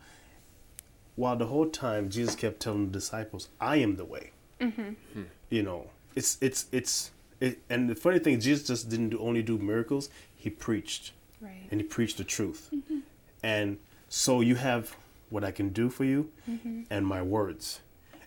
While 1.16 1.36
the 1.36 1.48
whole 1.48 1.70
time 1.70 2.10
Jesus 2.10 2.36
kept 2.36 2.60
telling 2.62 2.88
the 2.88 2.92
disciples, 2.94 3.50
"I 3.60 3.78
am 3.78 3.96
the 3.98 4.06
way." 4.06 4.32
Mm-hmm. 4.60 5.24
You 5.50 5.64
know, 5.64 5.90
it's 6.16 6.38
it's 6.42 6.66
it's 6.72 7.12
it, 7.40 7.60
and 7.70 7.90
the 7.90 7.96
funny 7.96 8.20
thing, 8.20 8.40
Jesus 8.40 8.68
just 8.68 8.90
didn't 8.90 9.10
do, 9.10 9.20
only 9.20 9.44
do 9.44 9.58
miracles; 9.58 10.10
he 10.36 10.50
preached 10.50 11.12
right, 11.42 11.68
and 11.70 11.82
he 11.82 11.86
preached 11.88 12.18
the 12.18 12.24
truth. 12.24 12.70
Mm-hmm. 12.74 13.00
And 13.44 13.78
so 14.08 14.42
you 14.42 14.56
have 14.56 14.96
what 15.30 15.44
I 15.44 15.52
can 15.52 15.70
do 15.70 15.90
for 15.90 16.04
you 16.04 16.30
mm-hmm. 16.50 16.84
and 16.90 17.06
my 17.08 17.22
words. 17.22 17.80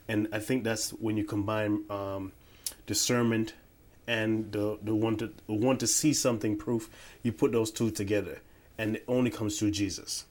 And 0.09 0.29
I 0.33 0.39
think 0.39 0.65
that's 0.65 0.91
when 0.91 1.17
you 1.17 1.25
combine 1.25 1.85
um, 1.91 2.33
discernment 2.87 3.55
and 4.07 4.53
the, 4.53 4.79
the 4.83 4.95
one 4.95 5.17
to 5.17 5.33
one 5.47 5.79
to 5.79 5.87
see 5.87 6.13
something 6.13 6.57
proof, 6.57 6.91
you 7.23 7.33
put 7.33 7.53
those 7.53 7.71
two 7.71 7.91
together 7.91 8.41
and 8.79 8.97
it 8.97 9.05
only 9.09 9.31
comes 9.31 9.59
through 9.59 9.71
Jesus. 9.71 10.27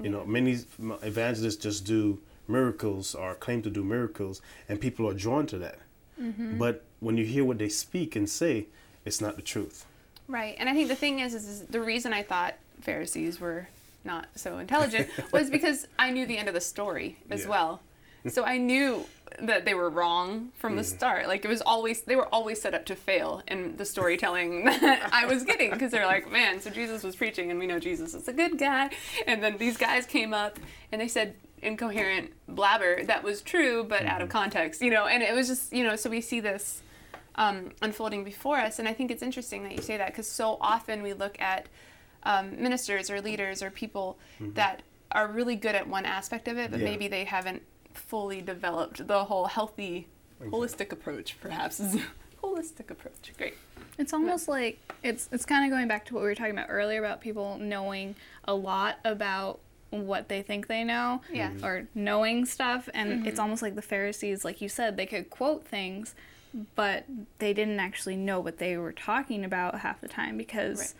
You 0.00 0.10
know, 0.10 0.24
many 0.24 0.58
evangelists 1.02 1.56
just 1.56 1.84
do 1.84 2.20
miracles 2.46 3.14
or 3.14 3.34
claim 3.34 3.62
to 3.62 3.70
do 3.70 3.82
miracles 3.82 4.40
and 4.68 4.80
people 4.80 5.08
are 5.08 5.14
drawn 5.14 5.46
to 5.48 5.58
that. 5.58 5.78
Mm-hmm. 6.20 6.58
But 6.58 6.84
when 7.00 7.16
you 7.16 7.24
hear 7.24 7.44
what 7.44 7.58
they 7.58 7.68
speak 7.68 8.14
and 8.16 8.28
say, 8.28 8.66
it's 9.04 9.20
not 9.20 9.36
the 9.36 9.42
truth. 9.42 9.86
right. 10.28 10.54
And 10.58 10.68
I 10.68 10.74
think 10.74 10.88
the 10.88 10.94
thing 10.96 11.20
is, 11.20 11.34
is, 11.34 11.48
is 11.48 11.62
the 11.66 11.80
reason 11.80 12.12
I 12.12 12.22
thought 12.22 12.54
Pharisees 12.82 13.40
were 13.40 13.68
not 14.04 14.28
so 14.34 14.58
intelligent 14.58 15.08
was 15.32 15.48
because 15.50 15.86
I 15.98 16.10
knew 16.10 16.26
the 16.26 16.36
end 16.38 16.48
of 16.48 16.54
the 16.54 16.60
story 16.60 17.16
as 17.30 17.42
Yeah. 17.42 17.48
well. 17.48 17.80
So 18.28 18.44
I 18.44 18.58
knew 18.58 19.04
that 19.42 19.64
they 19.64 19.74
were 19.74 19.88
wrong 19.90 20.50
from 20.56 20.76
the 20.76 20.84
start. 20.84 21.26
Like 21.28 21.44
it 21.44 21.48
was 21.48 21.60
always 21.62 22.02
they 22.02 22.16
were 22.16 22.28
always 22.34 22.60
set 22.60 22.74
up 22.74 22.84
to 22.86 22.96
fail 22.96 23.42
in 23.48 23.76
the 23.76 23.84
storytelling 23.84 24.64
that 24.66 25.08
I 25.12 25.26
was 25.26 25.44
getting 25.44 25.70
because 25.70 25.90
they're 25.92 26.06
like, 26.06 26.30
man, 26.30 26.60
so 26.60 26.70
Jesus 26.70 27.02
was 27.02 27.14
preaching 27.16 27.50
and 27.50 27.58
we 27.58 27.66
know 27.66 27.78
Jesus 27.78 28.14
is 28.14 28.26
a 28.28 28.32
good 28.32 28.58
guy, 28.58 28.90
and 29.26 29.42
then 29.42 29.58
these 29.58 29.76
guys 29.76 30.06
came 30.06 30.32
up 30.34 30.58
and 30.92 31.00
they 31.00 31.08
said 31.08 31.34
incoherent 31.60 32.30
blabber 32.46 33.02
that 33.04 33.24
was 33.24 33.42
true 33.42 33.82
but 33.82 34.04
out 34.06 34.22
of 34.22 34.28
context, 34.28 34.80
you 34.80 34.90
know, 34.90 35.06
and 35.06 35.22
it 35.22 35.34
was 35.34 35.48
just 35.48 35.72
you 35.72 35.82
know 35.84 35.96
so 35.96 36.08
we 36.10 36.20
see 36.20 36.40
this 36.40 36.82
um, 37.34 37.70
unfolding 37.82 38.24
before 38.24 38.56
us. 38.58 38.78
And 38.80 38.88
I 38.88 38.92
think 38.92 39.10
it's 39.12 39.22
interesting 39.22 39.62
that 39.62 39.72
you 39.72 39.80
say 39.82 39.96
that 39.96 40.08
because 40.08 40.28
so 40.28 40.56
often 40.60 41.02
we 41.02 41.12
look 41.12 41.40
at 41.40 41.66
um, 42.24 42.60
ministers 42.60 43.10
or 43.10 43.20
leaders 43.20 43.62
or 43.62 43.70
people 43.70 44.18
that 44.40 44.82
are 45.12 45.28
really 45.28 45.54
good 45.54 45.74
at 45.76 45.86
one 45.88 46.04
aspect 46.04 46.48
of 46.48 46.58
it, 46.58 46.70
but 46.72 46.80
Yeah. 46.80 46.84
maybe 46.86 47.06
they 47.08 47.24
haven't 47.24 47.62
fully 47.98 48.40
developed 48.40 49.06
the 49.06 49.24
whole 49.24 49.46
healthy, 49.46 50.06
holistic 50.40 50.92
approach, 50.92 51.36
perhaps 51.40 51.80
is 51.80 52.00
holistic 52.42 52.90
approach. 52.90 53.32
Great. 53.36 53.54
It's 53.98 54.12
almost 54.12 54.48
like 54.48 54.78
it's 55.02 55.28
it's 55.32 55.44
kind 55.44 55.64
of 55.64 55.70
going 55.76 55.88
back 55.88 56.04
to 56.06 56.14
what 56.14 56.20
we 56.22 56.28
were 56.28 56.34
talking 56.34 56.52
about 56.52 56.66
earlier 56.70 56.98
about 57.04 57.20
people 57.20 57.58
knowing 57.58 58.14
a 58.44 58.54
lot 58.54 58.98
about 59.04 59.58
what 59.90 60.28
they 60.28 60.42
think 60.42 60.66
they 60.66 60.84
know 60.84 61.22
Yeah. 61.32 61.50
Mm-hmm. 61.50 61.64
or 61.64 61.88
knowing 61.94 62.44
stuff 62.44 62.88
and 62.92 63.10
mm-hmm. 63.10 63.26
it's 63.26 63.38
almost 63.40 63.62
like 63.62 63.74
the 63.74 63.82
Pharisees 63.82 64.44
like 64.44 64.60
you 64.60 64.68
said 64.68 64.96
they 64.98 65.06
could 65.06 65.30
quote 65.30 65.66
things 65.66 66.14
but 66.74 67.06
they 67.38 67.52
didn't 67.54 67.80
actually 67.80 68.16
know 68.16 68.38
what 68.38 68.58
they 68.58 68.76
were 68.76 68.92
talking 68.92 69.44
about 69.44 69.80
half 69.80 70.00
the 70.02 70.08
time 70.08 70.36
because 70.36 70.78
Right. 70.78 70.92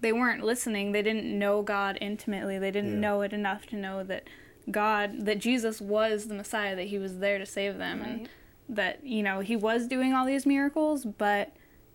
they 0.00 0.12
weren't 0.14 0.42
listening 0.42 0.92
they 0.92 1.02
didn't 1.02 1.26
know 1.38 1.60
God 1.62 1.98
intimately 2.00 2.58
they 2.58 2.70
didn't 2.70 2.94
Yeah. 2.94 3.00
know 3.00 3.20
it 3.22 3.32
enough 3.34 3.66
to 3.66 3.76
know 3.76 4.02
that 4.04 4.24
God 4.70 5.26
that 5.26 5.38
Jesus 5.38 5.80
was 5.80 6.26
the 6.26 6.34
Messiah 6.34 6.74
that 6.76 6.86
he 6.88 6.98
was 6.98 7.18
there 7.18 7.38
to 7.38 7.46
save 7.46 7.78
them 7.78 8.00
Right. 8.00 8.08
and 8.08 8.28
that 8.68 9.04
you 9.04 9.22
know 9.22 9.40
he 9.40 9.56
was 9.56 9.86
doing 9.86 10.12
all 10.14 10.24
these 10.24 10.46
miracles 10.46 11.04
but 11.04 11.52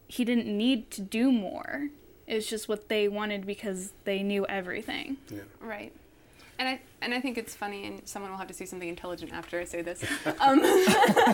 he 0.08 0.26
didn't 0.26 0.46
need 0.46 0.92
to 0.92 1.02
do 1.02 1.32
more 1.32 1.90
it's 2.28 2.48
just 2.48 2.68
what 2.68 2.90
they 2.90 3.08
wanted 3.08 3.46
because 3.46 3.94
they 4.04 4.22
knew 4.24 4.46
everything 4.48 5.18
Yeah. 5.30 5.40
Right. 5.62 5.92
And 6.58 6.70
I 6.70 6.80
and 7.02 7.14
I 7.14 7.20
think 7.20 7.38
it's 7.38 7.54
funny, 7.54 7.86
and 7.86 8.02
someone 8.08 8.32
will 8.32 8.38
have 8.38 8.48
to 8.48 8.54
say 8.54 8.64
something 8.66 8.88
intelligent 8.88 9.34
after 9.34 9.60
I 9.60 9.66
say 9.66 9.82
this. 9.82 10.02
Um, 10.40 10.62
I 10.64 11.34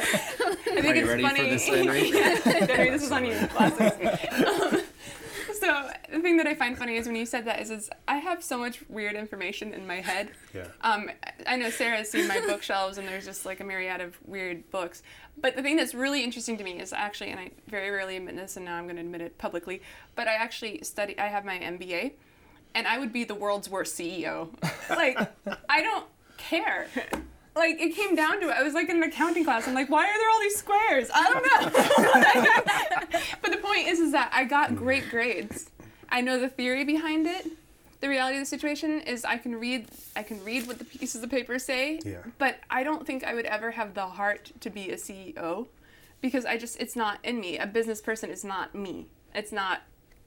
think 0.65 0.85
Are 0.85 0.95
you 0.95 1.01
it's 1.01 1.07
ready 1.09 1.23
for 1.23 1.29
funny. 1.29 1.49
this, 1.51 1.69
Denry? 1.69 2.11
Denry, 2.67 2.89
this 2.89 3.03
is 3.03 3.11
on 3.11 3.25
you. 3.25 3.35
Glasses. 3.53 3.91
Um, 4.33 4.81
so 5.59 5.89
the 6.11 6.19
thing 6.19 6.37
that 6.37 6.47
I 6.47 6.55
find 6.55 6.77
funny 6.77 6.97
is 6.97 7.07
when 7.07 7.15
you 7.15 7.25
said 7.25 7.45
that 7.45 7.59
is, 7.59 7.71
is 7.71 7.89
I 8.07 8.17
have 8.17 8.43
so 8.43 8.57
much 8.57 8.83
weird 8.89 9.15
information 9.15 9.73
in 9.73 9.87
my 9.87 10.01
head. 10.01 10.29
Yeah. 10.53 10.67
Um, 10.81 11.09
I 11.47 11.55
know 11.55 11.69
Sarah's 11.69 12.09
seen 12.09 12.27
my 12.27 12.39
bookshelves, 12.47 12.97
and 12.97 13.07
there's 13.07 13.25
just 13.25 13.45
like 13.45 13.59
a 13.59 13.63
myriad 13.63 14.01
of 14.01 14.17
weird 14.25 14.69
books. 14.71 15.03
But 15.37 15.55
the 15.55 15.61
thing 15.61 15.77
that's 15.77 15.93
really 15.93 16.23
interesting 16.23 16.57
to 16.57 16.63
me 16.63 16.79
is 16.79 16.93
actually, 16.93 17.31
and 17.31 17.39
I 17.39 17.51
very 17.67 17.89
rarely 17.89 18.17
admit 18.17 18.35
this, 18.35 18.57
and 18.57 18.65
now 18.65 18.75
I'm 18.75 18.85
going 18.85 18.97
to 18.97 19.01
admit 19.01 19.21
it 19.21 19.37
publicly, 19.37 19.81
but 20.15 20.27
I 20.27 20.35
actually 20.35 20.83
study. 20.83 21.17
I 21.17 21.27
have 21.27 21.45
my 21.45 21.57
MBA, 21.57 22.13
and 22.75 22.87
I 22.87 22.99
would 22.99 23.13
be 23.13 23.23
the 23.23 23.35
world's 23.35 23.69
worst 23.69 23.97
CEO. 23.97 24.49
Like, 24.89 25.17
I 25.69 25.81
don't 25.81 26.05
care. 26.37 26.87
Like 27.55 27.81
it 27.81 27.95
came 27.95 28.15
down 28.15 28.39
to 28.41 28.47
it. 28.47 28.53
I 28.53 28.63
was 28.63 28.73
like 28.73 28.89
in 28.89 28.97
an 28.97 29.03
accounting 29.03 29.43
class. 29.43 29.67
I'm 29.67 29.73
like, 29.73 29.89
why 29.89 30.05
are 30.05 30.17
there 30.17 30.29
all 30.29 30.39
these 30.39 30.55
squares? 30.55 31.09
I 31.13 31.29
don't 31.29 31.43
know. 31.43 33.19
but 33.41 33.51
the 33.51 33.57
point 33.57 33.87
is, 33.87 33.99
is 33.99 34.13
that 34.13 34.31
I 34.33 34.45
got 34.45 34.75
great 34.75 35.09
grades. 35.09 35.69
I 36.11 36.21
know 36.21 36.39
the 36.39 36.49
theory 36.49 36.83
behind 36.83 37.25
it. 37.25 37.47
The 38.01 38.09
reality 38.09 38.37
of 38.37 38.41
the 38.41 38.47
situation 38.47 38.99
is, 39.01 39.23
I 39.23 39.37
can 39.37 39.59
read. 39.59 39.87
I 40.15 40.23
can 40.23 40.43
read 40.43 40.67
what 40.67 40.79
the 40.79 40.85
pieces 40.85 41.23
of 41.23 41.29
paper 41.29 41.59
say. 41.59 41.99
Yeah. 42.03 42.23
But 42.37 42.59
I 42.69 42.83
don't 42.83 43.05
think 43.05 43.23
I 43.23 43.33
would 43.33 43.45
ever 43.45 43.71
have 43.71 43.93
the 43.93 44.07
heart 44.07 44.51
to 44.61 44.69
be 44.69 44.89
a 44.89 44.95
CEO, 44.95 45.67
because 46.19 46.45
I 46.45 46.57
just 46.57 46.79
it's 46.79 46.95
not 46.95 47.19
in 47.23 47.39
me. 47.39 47.57
A 47.57 47.67
business 47.67 48.01
person 48.01 48.29
is 48.29 48.43
not 48.43 48.73
me. 48.73 49.07
It's 49.35 49.51
not 49.51 49.81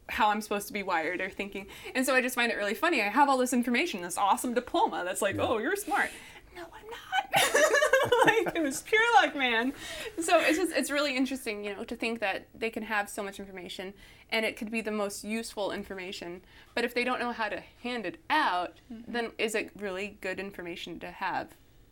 how 0.09 0.29
I'm 0.29 0.41
supposed 0.41 0.67
to 0.69 0.73
be 0.73 0.83
wired 0.83 1.21
or 1.21 1.31
thinking. 1.31 1.67
And 1.95 2.05
so 2.05 2.15
I 2.15 2.21
just 2.21 2.35
find 2.35 2.53
it 2.53 2.57
really 2.57 2.75
funny. 2.75 3.01
I 3.01 3.09
have 3.09 3.29
all 3.29 3.39
this 3.39 3.53
information, 3.53 4.03
this 4.03 4.19
awesome 4.19 4.55
diploma 4.55 5.03
that's 5.05 5.23
like, 5.23 5.37
oh, 5.39 5.59
you're 5.59 5.77
smart. 5.77 6.11
No, 6.55 6.63
I'm 6.63 6.87
not. 6.91 7.73
like 8.27 8.57
it 8.57 8.63
was 8.63 8.83
pure 8.83 9.01
luck, 9.15 9.35
man. 9.35 9.73
So 10.21 10.39
it's 10.41 10.59
just 10.59 10.73
it's 10.73 10.91
really 10.91 11.17
interesting, 11.17 11.65
you 11.65 11.75
know, 11.75 11.85
to 11.85 11.97
think 11.97 12.21
that 12.21 12.49
they 12.55 12.71
can 12.71 12.83
have 12.83 13.09
so 13.09 13.23
much 13.23 13.39
information 13.39 13.95
and 14.31 14.45
it 14.45 14.57
could 14.57 14.71
be 14.71 14.81
the 14.81 14.91
most 14.91 15.25
useful 15.25 15.73
information. 15.73 16.43
But 16.75 16.85
if 16.85 16.95
they 16.95 17.05
don't 17.05 17.21
know 17.21 17.33
how 17.33 17.49
to 17.49 17.63
hand 17.83 18.07
it 18.07 18.19
out, 18.31 18.79
then 18.91 19.31
is 19.39 19.55
it 19.55 19.71
really 19.79 20.19
good 20.21 20.41
information 20.41 20.99
to 21.01 21.11
have? 21.11 21.49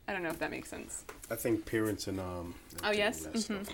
I 0.08 0.12
don't 0.12 0.22
know 0.22 0.30
if 0.30 0.38
that 0.40 0.50
makes 0.50 0.68
sense. 0.68 1.04
I 1.30 1.36
think 1.36 1.64
parents 1.64 2.06
and 2.06 2.18
um. 2.20 2.54
Oh, 2.82 2.90
yes? 2.90 3.20
that's 3.20 3.44
stuff. 3.44 3.68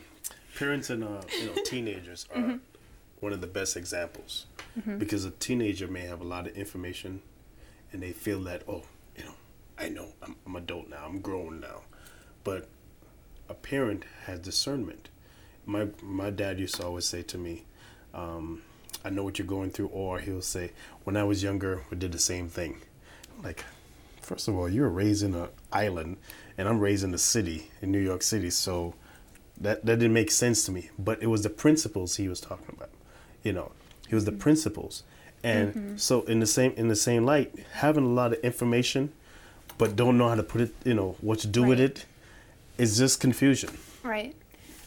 Parents 0.58 0.90
and 0.90 1.04
uh, 1.04 1.20
you 1.40 1.46
know 1.46 1.54
teenagers 1.64 2.26
are 2.34 2.58
one 3.20 3.32
of 3.32 3.40
the 3.40 3.46
best 3.46 3.76
examples 3.76 4.46
because 4.98 5.24
a 5.24 5.30
teenager 5.30 5.88
may 5.88 6.02
have 6.02 6.20
a 6.20 6.24
lot 6.24 6.46
of 6.46 6.56
information, 6.56 7.20
and 7.92 8.02
they 8.02 8.12
feel 8.12 8.40
that 8.42 8.62
oh 8.68 8.82
you 9.16 9.24
know 9.24 9.34
I 9.78 9.88
know 9.88 10.08
I'm, 10.22 10.36
I'm 10.46 10.56
adult 10.56 10.88
now 10.88 11.04
I'm 11.06 11.20
grown 11.20 11.60
now, 11.60 11.82
but 12.48 12.66
a 13.50 13.54
parent 13.54 14.04
has 14.24 14.38
discernment. 14.40 15.10
My 15.66 15.88
my 16.02 16.30
dad 16.30 16.58
used 16.58 16.76
to 16.76 16.86
always 16.86 17.04
say 17.04 17.22
to 17.24 17.36
me, 17.36 17.54
um, 18.14 18.62
"I 19.04 19.10
know 19.10 19.22
what 19.22 19.38
you're 19.38 19.54
going 19.56 19.70
through," 19.70 19.88
or 19.88 20.18
he'll 20.18 20.48
say, 20.56 20.72
"When 21.04 21.14
I 21.22 21.24
was 21.24 21.42
younger, 21.42 21.74
we 21.90 21.98
did 21.98 22.12
the 22.12 22.24
same 22.32 22.48
thing." 22.48 22.72
Like, 23.44 23.64
first 24.22 24.48
of 24.48 24.56
all, 24.56 24.68
you're 24.68 24.88
raised 24.88 25.22
in 25.22 25.34
an 25.34 25.48
island, 25.84 26.16
and 26.56 26.66
I'm 26.68 26.80
raised 26.80 27.04
in 27.04 27.12
a 27.12 27.22
city 27.34 27.58
in 27.82 27.92
New 27.92 28.04
York 28.10 28.22
City, 28.22 28.50
so 28.50 28.94
that 29.64 29.84
that 29.84 29.98
didn't 29.98 30.14
make 30.14 30.30
sense 30.30 30.64
to 30.66 30.72
me. 30.72 30.88
But 30.98 31.22
it 31.22 31.28
was 31.34 31.42
the 31.42 31.54
principles 31.64 32.16
he 32.16 32.28
was 32.28 32.40
talking 32.40 32.72
about. 32.76 32.92
You 33.42 33.52
know, 33.52 33.72
he 34.08 34.14
was 34.14 34.24
the 34.24 34.38
principles, 34.46 35.02
and 35.42 36.00
so 36.00 36.22
in 36.22 36.40
the 36.40 36.50
same 36.56 36.72
in 36.80 36.88
the 36.88 37.00
same 37.08 37.22
light, 37.32 37.50
having 37.84 38.04
a 38.04 38.14
lot 38.20 38.32
of 38.32 38.38
information, 38.50 39.12
but 39.76 39.96
don't 39.96 40.16
know 40.16 40.28
how 40.32 40.38
to 40.42 40.48
put 40.54 40.60
it. 40.62 40.72
You 40.84 40.94
know 40.94 41.10
what 41.20 41.38
to 41.40 41.46
do 41.58 41.62
with 41.62 41.80
it, 41.88 42.06
is 42.78 42.96
just 42.96 43.20
confusion. 43.20 43.70
Right. 44.02 44.34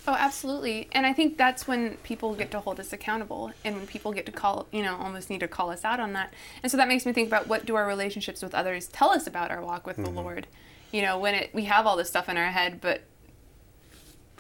Oh, 0.08 0.15
absolutely. 0.17 0.89
And 0.93 1.06
I 1.06 1.13
think 1.13 1.38
that's 1.38 1.67
when 1.67 1.97
people 1.97 2.34
get 2.34 2.49
to 2.51 2.60
hold 2.60 2.80
us 2.80 2.91
accountable 2.91 3.51
and 3.63 3.75
when 3.75 3.86
people 3.86 4.12
get 4.13 4.25
to 4.25 4.32
call, 4.32 4.65
you 4.71 4.82
know, 4.82 4.97
almost 4.97 5.30
need 5.30 5.41
to 5.41 5.47
call 5.47 5.69
us 5.69 5.86
out 5.86 5.99
on 5.99 6.13
that. 6.13 6.34
And 6.63 6.71
so 6.71 6.77
that 6.77 6.88
makes 6.88 7.06
me 7.06 7.13
think 7.13 7.27
about 7.27 7.47
what 7.47 7.65
do 7.67 7.75
our 7.75 7.86
relationships 7.86 8.41
with 8.41 8.56
others 8.56 8.88
tell 8.88 9.12
us 9.12 9.27
about 9.27 9.51
our 9.51 9.62
walk 9.62 9.86
with 9.86 9.97
the 9.97 10.04
mm-hmm. 10.04 10.15
Lord? 10.15 10.47
You 10.91 11.04
know, 11.04 11.19
when 11.19 11.36
it 11.36 11.51
we 11.54 11.65
have 11.65 11.86
all 11.86 11.97
this 11.97 12.08
stuff 12.08 12.30
in 12.30 12.38
our 12.38 12.49
head, 12.49 12.82
but 12.82 13.04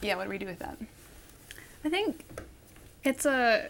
yeah, 0.01 0.15
what 0.15 0.23
do 0.23 0.29
we 0.31 0.39
do 0.39 0.47
with 0.47 0.59
that? 0.59 0.77
i 1.83 1.89
think 1.89 2.25
it's 3.03 3.25
a 3.25 3.69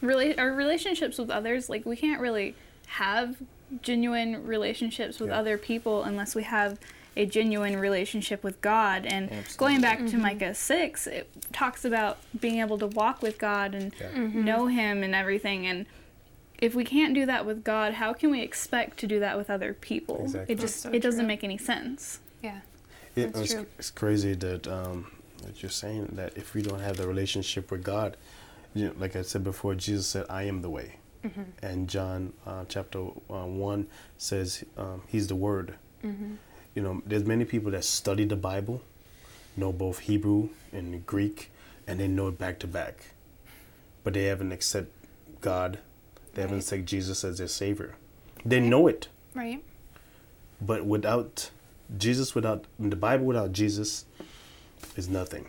really 0.00 0.36
our 0.38 0.52
relationships 0.52 1.18
with 1.18 1.30
others 1.30 1.68
like 1.68 1.84
we 1.84 1.96
can't 1.96 2.20
really 2.20 2.54
have 2.86 3.36
genuine 3.82 4.44
relationships 4.46 5.20
with 5.20 5.30
Yeah. 5.30 5.38
other 5.38 5.58
people 5.58 6.02
unless 6.02 6.34
we 6.34 6.42
have 6.44 6.78
a 7.16 7.26
genuine 7.26 7.78
relationship 7.78 8.42
with 8.44 8.60
God. 8.60 9.06
And 9.06 9.30
Absolutely. 9.30 9.56
going 9.56 9.80
back 9.80 10.06
to 10.06 10.16
Micah 10.16 10.54
6, 10.54 11.06
it 11.06 11.30
talks 11.52 11.84
about 11.84 12.18
being 12.40 12.60
able 12.60 12.78
to 12.78 12.86
walk 12.86 13.22
with 13.22 13.38
God 13.38 13.74
and 13.74 13.92
know 14.34 14.66
Him 14.66 15.02
and 15.02 15.14
everything. 15.14 15.66
And 15.66 15.86
if 16.58 16.74
we 16.74 16.84
can't 16.84 17.14
do 17.14 17.26
that 17.26 17.46
with 17.46 17.64
God, 17.64 17.94
how 17.94 18.12
can 18.12 18.30
we 18.30 18.42
expect 18.42 18.98
to 19.00 19.06
do 19.06 19.18
that 19.20 19.36
with 19.36 19.50
other 19.50 19.74
people? 19.74 20.22
Exactly. 20.24 20.54
It 20.54 20.58
just 20.60 20.80
so 20.82 20.90
it 20.90 21.00
doesn't 21.02 21.20
true. 21.20 21.26
make 21.28 21.42
any 21.44 21.58
sense. 21.58 22.20
Yeah. 22.42 22.60
It, 23.16 23.32
That's 23.32 23.40
it's, 23.40 23.52
true. 23.54 23.66
it's 23.78 23.90
crazy 23.90 24.34
that 24.34 24.68
um, 24.68 25.10
that 25.42 25.62
you're 25.62 25.70
saying 25.70 26.10
that 26.12 26.36
if 26.36 26.54
we 26.54 26.62
don't 26.62 26.80
have 26.80 26.96
the 26.96 27.08
relationship 27.08 27.70
with 27.70 27.82
God, 27.82 28.16
you 28.74 28.86
know, 28.86 28.92
like 28.98 29.16
I 29.16 29.22
said 29.22 29.42
before, 29.42 29.74
Jesus 29.74 30.06
said, 30.06 30.26
"I 30.30 30.44
am 30.44 30.62
the 30.62 30.70
way," 30.70 30.96
Mm-hmm. 31.24 31.42
and 31.62 31.88
John 31.88 32.32
uh, 32.46 32.64
chapter 32.68 33.00
uh, 33.28 33.44
one 33.46 33.88
says 34.16 34.64
um, 34.76 35.02
He's 35.08 35.26
the 35.26 35.34
Word. 35.34 35.74
Mm-hmm. 36.04 36.34
You 36.74 36.82
know, 36.82 37.02
there's 37.04 37.24
many 37.24 37.44
people 37.44 37.70
that 37.72 37.84
study 37.84 38.24
the 38.24 38.36
Bible, 38.36 38.82
know 39.56 39.72
both 39.72 40.00
Hebrew 40.00 40.50
and 40.72 41.04
Greek, 41.06 41.50
and 41.86 41.98
they 42.00 42.08
know 42.08 42.28
it 42.28 42.38
back 42.38 42.58
to 42.60 42.66
back, 42.66 43.06
but 44.04 44.14
they 44.14 44.24
haven't 44.26 44.52
accepted 44.52 44.92
God. 45.40 45.78
They 46.34 46.42
haven't 46.42 46.58
Right. 46.58 46.62
accepted 46.62 46.86
Jesus 46.86 47.24
as 47.24 47.38
their 47.38 47.48
Savior. 47.48 47.96
They 48.44 48.60
know 48.60 48.86
it, 48.86 49.08
Right. 49.34 49.62
but 50.60 50.86
without 50.86 51.50
Jesus, 51.98 52.34
without 52.36 52.64
the 52.78 52.94
Bible, 52.96 53.26
without 53.26 53.52
Jesus, 53.52 54.04
is 54.96 55.08
nothing. 55.08 55.48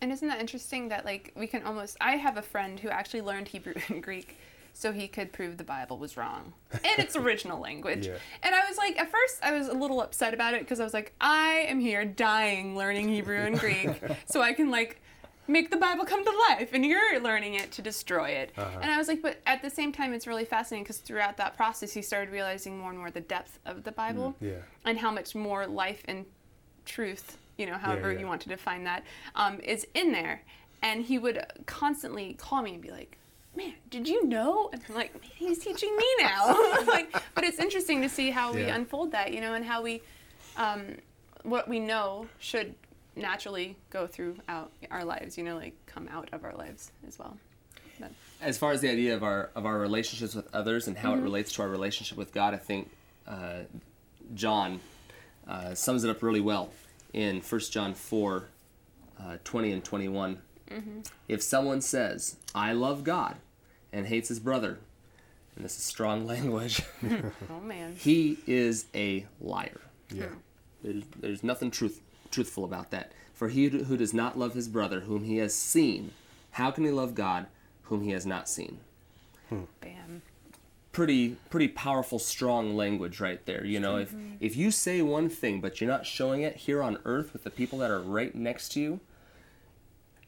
And 0.00 0.10
isn't 0.10 0.26
that 0.26 0.40
interesting 0.40 0.88
that 0.88 1.04
like 1.04 1.32
we 1.36 1.46
can 1.46 1.62
almost 1.62 1.96
I 2.00 2.16
have 2.16 2.36
a 2.36 2.42
friend 2.42 2.80
who 2.80 2.88
actually 2.88 3.20
learned 3.20 3.48
Hebrew 3.48 3.74
and 3.88 4.02
Greek 4.02 4.36
so 4.80 4.92
he 4.92 5.06
could 5.08 5.30
prove 5.30 5.58
the 5.58 5.64
Bible 5.64 5.98
was 5.98 6.16
wrong 6.16 6.54
in 6.72 6.98
its 6.98 7.14
original 7.14 7.60
language. 7.68 8.06
Yeah. 8.06 8.16
And 8.42 8.54
I 8.54 8.66
was 8.66 8.78
like 8.78 8.98
at 8.98 9.10
first 9.10 9.38
I 9.42 9.52
was 9.52 9.68
a 9.68 9.74
little 9.74 10.00
upset 10.00 10.32
about 10.32 10.54
it 10.54 10.60
because 10.60 10.80
I 10.80 10.84
was 10.84 10.94
like 10.94 11.12
I 11.20 11.66
am 11.68 11.80
here 11.80 12.02
dying 12.06 12.74
learning 12.74 13.08
Hebrew 13.10 13.36
and 13.36 13.58
Greek 13.58 14.00
so 14.24 14.40
I 14.40 14.54
can 14.54 14.70
like 14.70 15.02
make 15.46 15.70
the 15.70 15.76
Bible 15.76 16.06
come 16.06 16.24
to 16.24 16.32
life 16.48 16.70
and 16.72 16.82
you're 16.86 17.20
learning 17.20 17.54
it 17.56 17.72
to 17.72 17.82
destroy 17.82 18.28
it. 18.30 18.52
And 18.56 18.90
I 18.90 18.96
was 18.96 19.06
like 19.06 19.20
but 19.20 19.36
at 19.46 19.60
the 19.60 19.68
same 19.68 19.92
time 19.92 20.14
it's 20.14 20.26
really 20.26 20.46
fascinating 20.46 20.84
because 20.84 20.96
throughout 20.98 21.36
that 21.36 21.56
process 21.58 21.92
he 21.92 22.00
started 22.00 22.32
realizing 22.32 22.78
more 22.78 22.88
and 22.88 22.98
more 22.98 23.10
the 23.10 23.20
depth 23.20 23.58
of 23.66 23.84
the 23.84 23.92
Bible 23.92 24.34
Yeah. 24.40 24.52
and 24.86 24.96
how 24.98 25.10
much 25.10 25.34
more 25.34 25.66
life 25.66 26.02
and 26.06 26.24
truth, 26.86 27.36
you 27.58 27.66
know, 27.66 27.74
however 27.74 28.12
yeah. 28.12 28.20
you 28.20 28.26
want 28.26 28.40
to 28.42 28.48
define 28.48 28.84
that, 28.84 29.04
um, 29.34 29.60
is 29.60 29.86
in 29.92 30.12
there. 30.12 30.40
And 30.82 31.04
he 31.04 31.18
would 31.18 31.44
constantly 31.66 32.32
call 32.32 32.62
me 32.62 32.72
and 32.72 32.80
be 32.82 32.90
like, 32.90 33.18
"Man, 33.60 33.74
did 33.90 34.08
you 34.08 34.26
know?" 34.26 34.70
And 34.72 34.82
I'm 34.88 34.94
like, 34.94 35.12
"Man, 35.14 35.30
he's 35.34 35.58
teaching 35.58 35.94
me 35.96 36.06
now." 36.20 36.46
like, 36.86 37.12
but 37.34 37.44
it's 37.44 37.58
interesting 37.58 38.02
to 38.02 38.08
see 38.08 38.30
how 38.30 38.52
we 38.54 38.62
Yeah. 38.66 38.74
unfold 38.76 39.12
that, 39.12 39.32
you 39.32 39.40
know, 39.40 39.54
and 39.54 39.64
how 39.64 39.82
we, 39.82 40.02
um, 40.56 40.96
what 41.42 41.68
we 41.68 41.78
know 41.80 42.26
should 42.38 42.74
naturally 43.16 43.76
go 43.90 44.06
throughout 44.06 44.70
our 44.90 45.04
lives, 45.04 45.36
you 45.36 45.44
know, 45.44 45.56
like 45.56 45.74
come 45.86 46.08
out 46.08 46.28
of 46.32 46.44
our 46.44 46.54
lives 46.54 46.90
as 47.06 47.18
well. 47.18 47.36
But, 47.98 48.12
as 48.40 48.56
far 48.56 48.72
as 48.72 48.80
the 48.80 48.88
idea 48.90 49.14
of 49.14 49.22
our 49.22 49.50
of 49.54 49.66
our 49.66 49.78
relationships 49.78 50.34
with 50.34 50.48
others 50.54 50.88
and 50.88 50.96
how 50.96 51.14
it 51.14 51.20
relates 51.20 51.52
to 51.52 51.62
our 51.62 51.68
relationship 51.68 52.16
with 52.16 52.32
God, 52.32 52.54
I 52.54 52.56
think 52.56 52.90
uh, 53.26 53.64
John 54.34 54.80
uh, 55.46 55.74
sums 55.74 56.04
it 56.04 56.10
up 56.10 56.22
really 56.22 56.40
well 56.40 56.70
in 57.12 57.40
1 57.40 57.60
John 57.70 57.92
4, 57.94 58.44
uh, 59.20 59.36
20 59.44 59.72
and 59.72 59.84
21. 59.84 60.38
If 61.28 61.42
someone 61.42 61.80
says, 61.80 62.36
I 62.54 62.72
love 62.72 63.02
God, 63.02 63.36
and 63.92 64.06
hates 64.06 64.28
his 64.28 64.40
brother, 64.40 64.78
and 65.56 65.64
this 65.64 65.76
is 65.76 65.82
strong 65.84 66.26
language, 66.26 66.82
Oh 67.50 67.60
man. 67.60 67.96
he 67.98 68.38
is 68.46 68.86
a 68.94 69.26
liar. 69.40 69.80
Yeah. 70.12 70.26
Hmm. 70.26 70.34
There's, 70.82 71.04
there's 71.20 71.44
nothing 71.44 71.70
truth, 71.70 72.00
truthful 72.30 72.64
about 72.64 72.90
that. 72.90 73.12
For 73.34 73.48
he 73.48 73.68
who 73.68 73.96
does 73.96 74.12
not 74.14 74.38
love 74.38 74.54
his 74.54 74.68
brother, 74.68 75.00
whom 75.00 75.24
he 75.24 75.36
has 75.38 75.54
seen, 75.54 76.12
how 76.52 76.70
can 76.70 76.84
he 76.84 76.90
love 76.90 77.14
God, 77.14 77.46
whom 77.84 78.02
he 78.02 78.10
has 78.10 78.26
not 78.26 78.48
seen? 78.48 78.78
Hmm. 79.48 79.62
Bam. 79.80 80.22
Pretty, 80.92 81.36
pretty 81.50 81.68
powerful, 81.68 82.18
strong 82.18 82.74
language 82.76 83.20
right 83.20 83.44
there. 83.46 83.64
You 83.64 83.78
know, 83.78 83.96
if 83.96 84.10
mm-hmm. 84.10 84.34
if 84.40 84.56
you 84.56 84.70
say 84.70 85.02
one 85.02 85.28
thing 85.28 85.60
but 85.60 85.80
you're 85.80 85.88
not 85.90 86.04
showing 86.04 86.42
it 86.42 86.56
here 86.56 86.82
on 86.82 86.98
earth 87.04 87.32
with 87.32 87.44
the 87.44 87.50
people 87.50 87.78
that 87.78 87.90
are 87.90 88.00
right 88.00 88.34
next 88.34 88.70
to 88.70 88.80
you, 88.80 89.00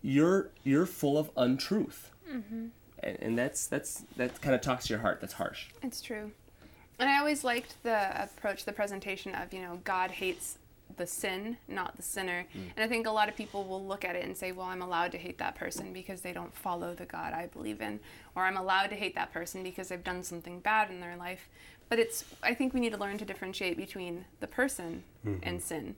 you're 0.02 0.50
you're 0.62 0.86
full 0.86 1.18
of 1.18 1.30
untruth, 1.36 2.10
mm-hmm. 2.30 2.66
And, 3.02 3.18
and 3.20 3.38
that's 3.38 3.66
that's 3.66 4.04
that 4.16 4.40
kind 4.40 4.54
of 4.54 4.60
talks 4.60 4.86
to 4.86 4.92
your 4.92 5.00
heart. 5.00 5.20
That's 5.20 5.34
harsh. 5.34 5.66
It's 5.82 6.00
true. 6.00 6.30
And 6.98 7.10
I 7.10 7.18
always 7.18 7.42
liked 7.42 7.82
the 7.82 8.22
approach, 8.22 8.64
the 8.64 8.72
presentation 8.72 9.34
of, 9.34 9.52
you 9.52 9.60
know, 9.60 9.80
God 9.82 10.10
hates 10.10 10.58
the 10.96 11.06
sin, 11.06 11.56
not 11.66 11.96
the 11.96 12.02
sinner. 12.02 12.44
And 12.76 12.84
I 12.84 12.86
think 12.86 13.06
a 13.06 13.10
lot 13.10 13.28
of 13.28 13.34
people 13.34 13.64
will 13.64 13.84
look 13.84 14.04
at 14.04 14.14
it 14.14 14.24
and 14.24 14.36
say, 14.36 14.52
well, 14.52 14.66
I'm 14.66 14.82
allowed 14.82 15.10
to 15.12 15.18
hate 15.18 15.38
that 15.38 15.54
person 15.54 15.92
because 15.92 16.20
they 16.20 16.32
don't 16.32 16.54
follow 16.54 16.94
the 16.94 17.06
God 17.06 17.32
I 17.32 17.46
believe 17.46 17.80
in. 17.80 17.98
Or 18.36 18.44
I'm 18.44 18.56
allowed 18.56 18.88
to 18.88 18.94
hate 18.94 19.14
that 19.14 19.32
person 19.32 19.62
because 19.62 19.88
they've 19.88 20.04
done 20.04 20.22
something 20.22 20.60
bad 20.60 20.90
in 20.90 21.00
their 21.00 21.16
life. 21.16 21.48
But 21.88 21.98
it's, 21.98 22.24
I 22.42 22.54
think 22.54 22.72
we 22.72 22.80
need 22.80 22.92
to 22.92 22.98
learn 22.98 23.18
to 23.18 23.24
differentiate 23.24 23.76
between 23.76 24.26
the 24.40 24.46
person 24.46 25.02
and 25.42 25.60
sin. 25.62 25.96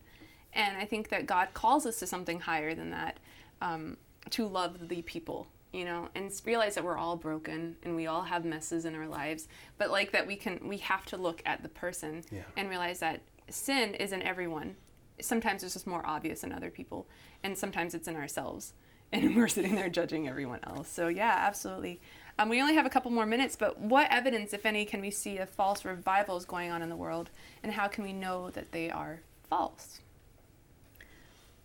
And 0.52 0.76
I 0.78 0.84
think 0.84 1.08
that 1.10 1.26
God 1.26 1.48
calls 1.54 1.84
us 1.86 1.98
to 1.98 2.06
something 2.06 2.40
higher 2.40 2.74
than 2.74 2.90
that, 2.90 3.18
um, 3.60 3.96
to 4.30 4.46
love 4.46 4.88
the 4.88 5.02
people, 5.02 5.48
you 5.74 5.84
know, 5.84 6.08
and 6.14 6.30
realize 6.46 6.76
that 6.76 6.84
we're 6.84 6.96
all 6.96 7.16
broken 7.16 7.76
and 7.82 7.96
we 7.96 8.06
all 8.06 8.22
have 8.22 8.44
messes 8.44 8.84
in 8.84 8.94
our 8.94 9.08
lives. 9.08 9.48
But 9.76 9.90
like 9.90 10.12
that, 10.12 10.26
we 10.26 10.36
can, 10.36 10.60
we 10.68 10.78
have 10.78 11.04
to 11.06 11.16
look 11.16 11.42
at 11.44 11.62
the 11.62 11.68
person 11.68 12.22
Yeah. 12.30 12.42
and 12.56 12.68
realize 12.70 13.00
that 13.00 13.22
sin 13.50 13.94
is 13.94 14.12
in 14.12 14.22
everyone. 14.22 14.76
Sometimes 15.20 15.64
it's 15.64 15.74
just 15.74 15.86
more 15.86 16.06
obvious 16.06 16.44
in 16.44 16.52
other 16.52 16.70
people, 16.70 17.06
and 17.42 17.58
sometimes 17.58 17.94
it's 17.94 18.06
in 18.08 18.16
ourselves, 18.16 18.72
and 19.12 19.36
we're 19.36 19.48
sitting 19.48 19.74
there 19.74 19.88
judging 19.88 20.28
everyone 20.28 20.60
else. 20.64 20.88
So 20.88 21.08
yeah, 21.08 21.34
absolutely. 21.46 22.00
Um, 22.38 22.48
we 22.48 22.60
only 22.60 22.74
have 22.74 22.86
a 22.86 22.90
couple 22.90 23.10
more 23.12 23.26
minutes, 23.26 23.54
but 23.54 23.78
what 23.78 24.08
evidence, 24.10 24.52
if 24.52 24.66
any, 24.66 24.84
can 24.84 25.00
we 25.00 25.10
see 25.10 25.38
of 25.38 25.48
false 25.50 25.84
revivals 25.84 26.44
going 26.44 26.70
on 26.72 26.82
in 26.82 26.88
the 26.88 26.96
world, 26.96 27.30
and 27.62 27.72
how 27.72 27.86
can 27.88 28.02
we 28.04 28.12
know 28.12 28.50
that 28.50 28.72
they 28.72 28.90
are 28.90 29.20
false? 29.48 30.00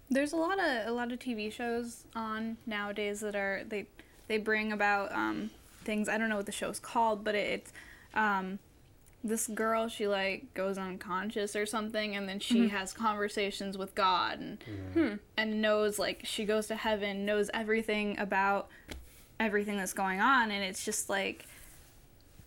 There's 0.09 0.33
a 0.33 0.37
lot 0.37 0.59
of 0.59 0.87
a 0.87 0.91
lot 0.91 1.11
of 1.11 1.19
TV 1.19 1.51
shows 1.51 2.05
on 2.15 2.57
nowadays 2.65 3.19
that 3.19 3.35
are 3.35 3.63
they 3.67 3.85
they 4.27 4.37
bring 4.37 4.71
about 4.71 5.11
um, 5.11 5.51
things. 5.83 6.09
I 6.09 6.17
don't 6.17 6.29
know 6.29 6.37
what 6.37 6.45
the 6.45 6.51
show's 6.51 6.79
called, 6.79 7.23
but 7.23 7.35
it, 7.35 7.49
it's 7.49 7.73
um, 8.13 8.59
this 9.23 9.47
girl. 9.47 9.87
She 9.87 10.07
like 10.07 10.53
goes 10.53 10.77
unconscious 10.77 11.55
or 11.55 11.65
something, 11.65 12.15
and 12.15 12.27
then 12.27 12.39
she 12.39 12.69
has 12.69 12.93
conversations 12.93 13.77
with 13.77 13.93
God 13.95 14.39
and 14.39 14.63
and 15.37 15.61
knows 15.61 15.99
like 15.99 16.21
she 16.23 16.45
goes 16.45 16.67
to 16.67 16.75
heaven, 16.75 17.25
knows 17.25 17.49
everything 17.53 18.17
about 18.17 18.69
everything 19.39 19.77
that's 19.77 19.93
going 19.93 20.19
on, 20.19 20.51
and 20.51 20.63
it's 20.63 20.83
just 20.83 21.09
like 21.09 21.45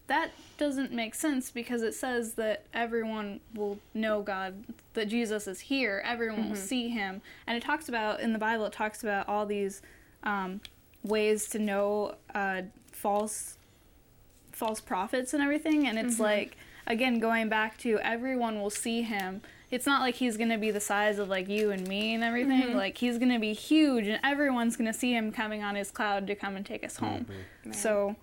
that 0.08 0.32
doesn't 0.58 0.92
make 0.92 1.14
sense 1.14 1.50
because 1.50 1.82
it 1.82 1.94
says 1.94 2.34
that 2.34 2.64
everyone 2.74 3.40
will 3.54 3.78
know 3.94 4.22
God, 4.22 4.64
that 4.94 5.08
Jesus 5.08 5.46
is 5.46 5.60
here, 5.60 6.02
everyone 6.04 6.48
will 6.48 6.56
see 6.56 6.88
him. 6.88 7.22
And 7.46 7.56
it 7.56 7.62
talks 7.62 7.88
about, 7.88 8.20
in 8.20 8.32
the 8.32 8.38
Bible, 8.38 8.66
it 8.66 8.72
talks 8.72 9.02
about 9.02 9.28
all 9.28 9.46
these 9.46 9.80
um, 10.22 10.60
ways 11.02 11.48
to 11.50 11.58
know 11.58 12.16
uh, 12.34 12.62
false 12.90 13.56
false 14.52 14.80
prophets 14.80 15.32
and 15.34 15.42
everything. 15.42 15.86
And 15.88 15.98
it's 15.98 16.20
like 16.20 16.56
again 16.86 17.18
going 17.18 17.48
back 17.48 17.78
to 17.78 17.98
everyone 18.00 18.60
will 18.60 18.70
see 18.70 19.02
him. 19.02 19.40
It's 19.70 19.86
not 19.86 20.02
like 20.02 20.16
he's 20.16 20.36
gonna 20.36 20.58
be 20.58 20.70
the 20.70 20.80
size 20.80 21.18
of 21.18 21.28
like 21.28 21.48
you 21.48 21.70
and 21.70 21.88
me 21.88 22.14
and 22.14 22.22
everything. 22.22 22.60
Like 22.76 22.98
he's 22.98 23.18
gonna 23.18 23.38
be 23.40 23.54
huge 23.54 24.06
and 24.06 24.20
everyone's 24.22 24.76
gonna 24.76 24.92
see 24.92 25.12
him 25.14 25.32
coming 25.32 25.62
on 25.62 25.74
his 25.74 25.90
cloud 25.90 26.26
to 26.26 26.34
come 26.34 26.54
and 26.54 26.64
take 26.66 26.84
us 26.84 26.96
home. 26.98 27.26
So 27.72 28.14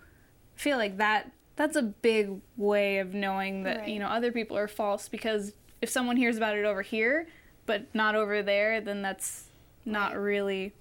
i 0.56 0.62
feel 0.62 0.76
like 0.78 0.98
that 0.98 1.30
that's 1.56 1.76
a 1.76 1.82
big 1.82 2.40
way 2.56 2.98
of 2.98 3.12
knowing 3.14 3.62
that 3.64 3.88
you 3.88 3.98
know 3.98 4.06
other 4.06 4.32
people 4.32 4.56
are 4.56 4.68
false 4.68 5.08
because 5.08 5.52
if 5.82 5.88
someone 5.90 6.16
hears 6.16 6.36
about 6.36 6.56
it 6.56 6.64
over 6.64 6.82
here 6.82 7.26
but 7.66 7.86
not 7.94 8.14
over 8.14 8.42
there 8.42 8.80
then 8.80 9.02
that's 9.02 9.44
not 9.84 10.16
really 10.16 10.72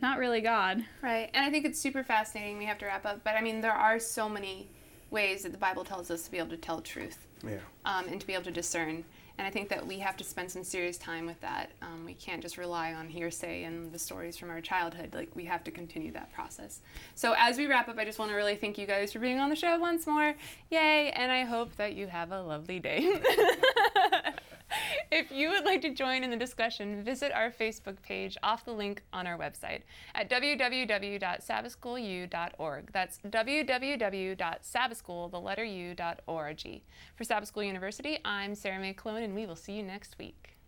not 0.00 0.18
really 0.18 0.40
god 0.40 0.84
Right. 1.02 1.30
And 1.34 1.44
I 1.44 1.50
think 1.50 1.64
it's 1.64 1.78
super 1.80 2.02
fascinating. 2.02 2.58
We 2.58 2.64
have 2.66 2.78
to 2.78 2.86
wrap 2.86 3.06
up. 3.06 3.22
But 3.24 3.34
I 3.36 3.40
mean, 3.40 3.60
there 3.62 3.72
are 3.72 3.98
so 3.98 4.28
many 4.28 4.68
ways 5.10 5.42
that 5.44 5.52
the 5.52 5.58
Bible 5.58 5.84
tells 5.84 6.10
us 6.10 6.22
to 6.24 6.30
be 6.30 6.38
able 6.38 6.50
to 6.50 6.56
tell 6.56 6.80
truth 6.80 7.26
Yeah. 7.42 7.58
um, 7.84 8.06
and 8.08 8.20
to 8.20 8.26
be 8.26 8.34
able 8.34 8.44
to 8.44 8.50
discern. 8.50 9.04
And 9.38 9.46
I 9.46 9.50
think 9.50 9.68
that 9.68 9.86
we 9.86 9.98
have 9.98 10.16
to 10.16 10.24
spend 10.24 10.50
some 10.50 10.64
serious 10.64 10.96
time 10.96 11.26
with 11.26 11.40
that. 11.40 11.70
Um, 11.82 12.04
we 12.04 12.14
can't 12.14 12.40
just 12.40 12.56
rely 12.56 12.94
on 12.94 13.08
hearsay 13.08 13.64
and 13.64 13.92
the 13.92 13.98
stories 13.98 14.36
from 14.36 14.50
our 14.50 14.60
childhood. 14.60 15.14
Like, 15.14 15.34
we 15.34 15.44
have 15.44 15.62
to 15.64 15.70
continue 15.70 16.12
that 16.12 16.32
process. 16.32 16.80
So, 17.14 17.34
as 17.36 17.58
we 17.58 17.66
wrap 17.66 17.88
up, 17.88 17.98
I 17.98 18.04
just 18.04 18.18
want 18.18 18.30
to 18.30 18.36
really 18.36 18.56
thank 18.56 18.78
you 18.78 18.86
guys 18.86 19.12
for 19.12 19.18
being 19.18 19.38
on 19.38 19.50
the 19.50 19.56
show 19.56 19.78
once 19.78 20.06
more. 20.06 20.34
Yay! 20.70 21.10
And 21.10 21.30
I 21.30 21.44
hope 21.44 21.76
that 21.76 21.94
you 21.94 22.06
have 22.06 22.32
a 22.32 22.42
lovely 22.42 22.80
day. 22.80 23.20
If 25.18 25.32
you 25.32 25.48
would 25.48 25.64
like 25.64 25.80
to 25.80 25.94
join 25.94 26.24
in 26.24 26.30
the 26.30 26.36
discussion, 26.36 27.02
visit 27.02 27.32
our 27.32 27.50
Facebook 27.50 28.02
page 28.02 28.36
off 28.42 28.66
the 28.66 28.72
link 28.72 29.02
on 29.14 29.26
our 29.26 29.38
website 29.38 29.80
at 30.14 30.28
www.sabbathschoolu.org. 30.28 32.92
That's 32.92 33.18
www.sabbathschool, 33.26 35.30
the 35.30 35.40
letter 35.40 35.64
u.org. 35.64 36.82
For 37.14 37.24
Sabbath 37.24 37.48
School 37.48 37.62
University, 37.62 38.18
I'm 38.26 38.54
Sarah 38.54 38.78
May 38.78 38.92
Clone, 38.92 39.22
and 39.22 39.34
we 39.34 39.46
will 39.46 39.56
see 39.56 39.72
you 39.72 39.82
next 39.82 40.18
week. 40.18 40.58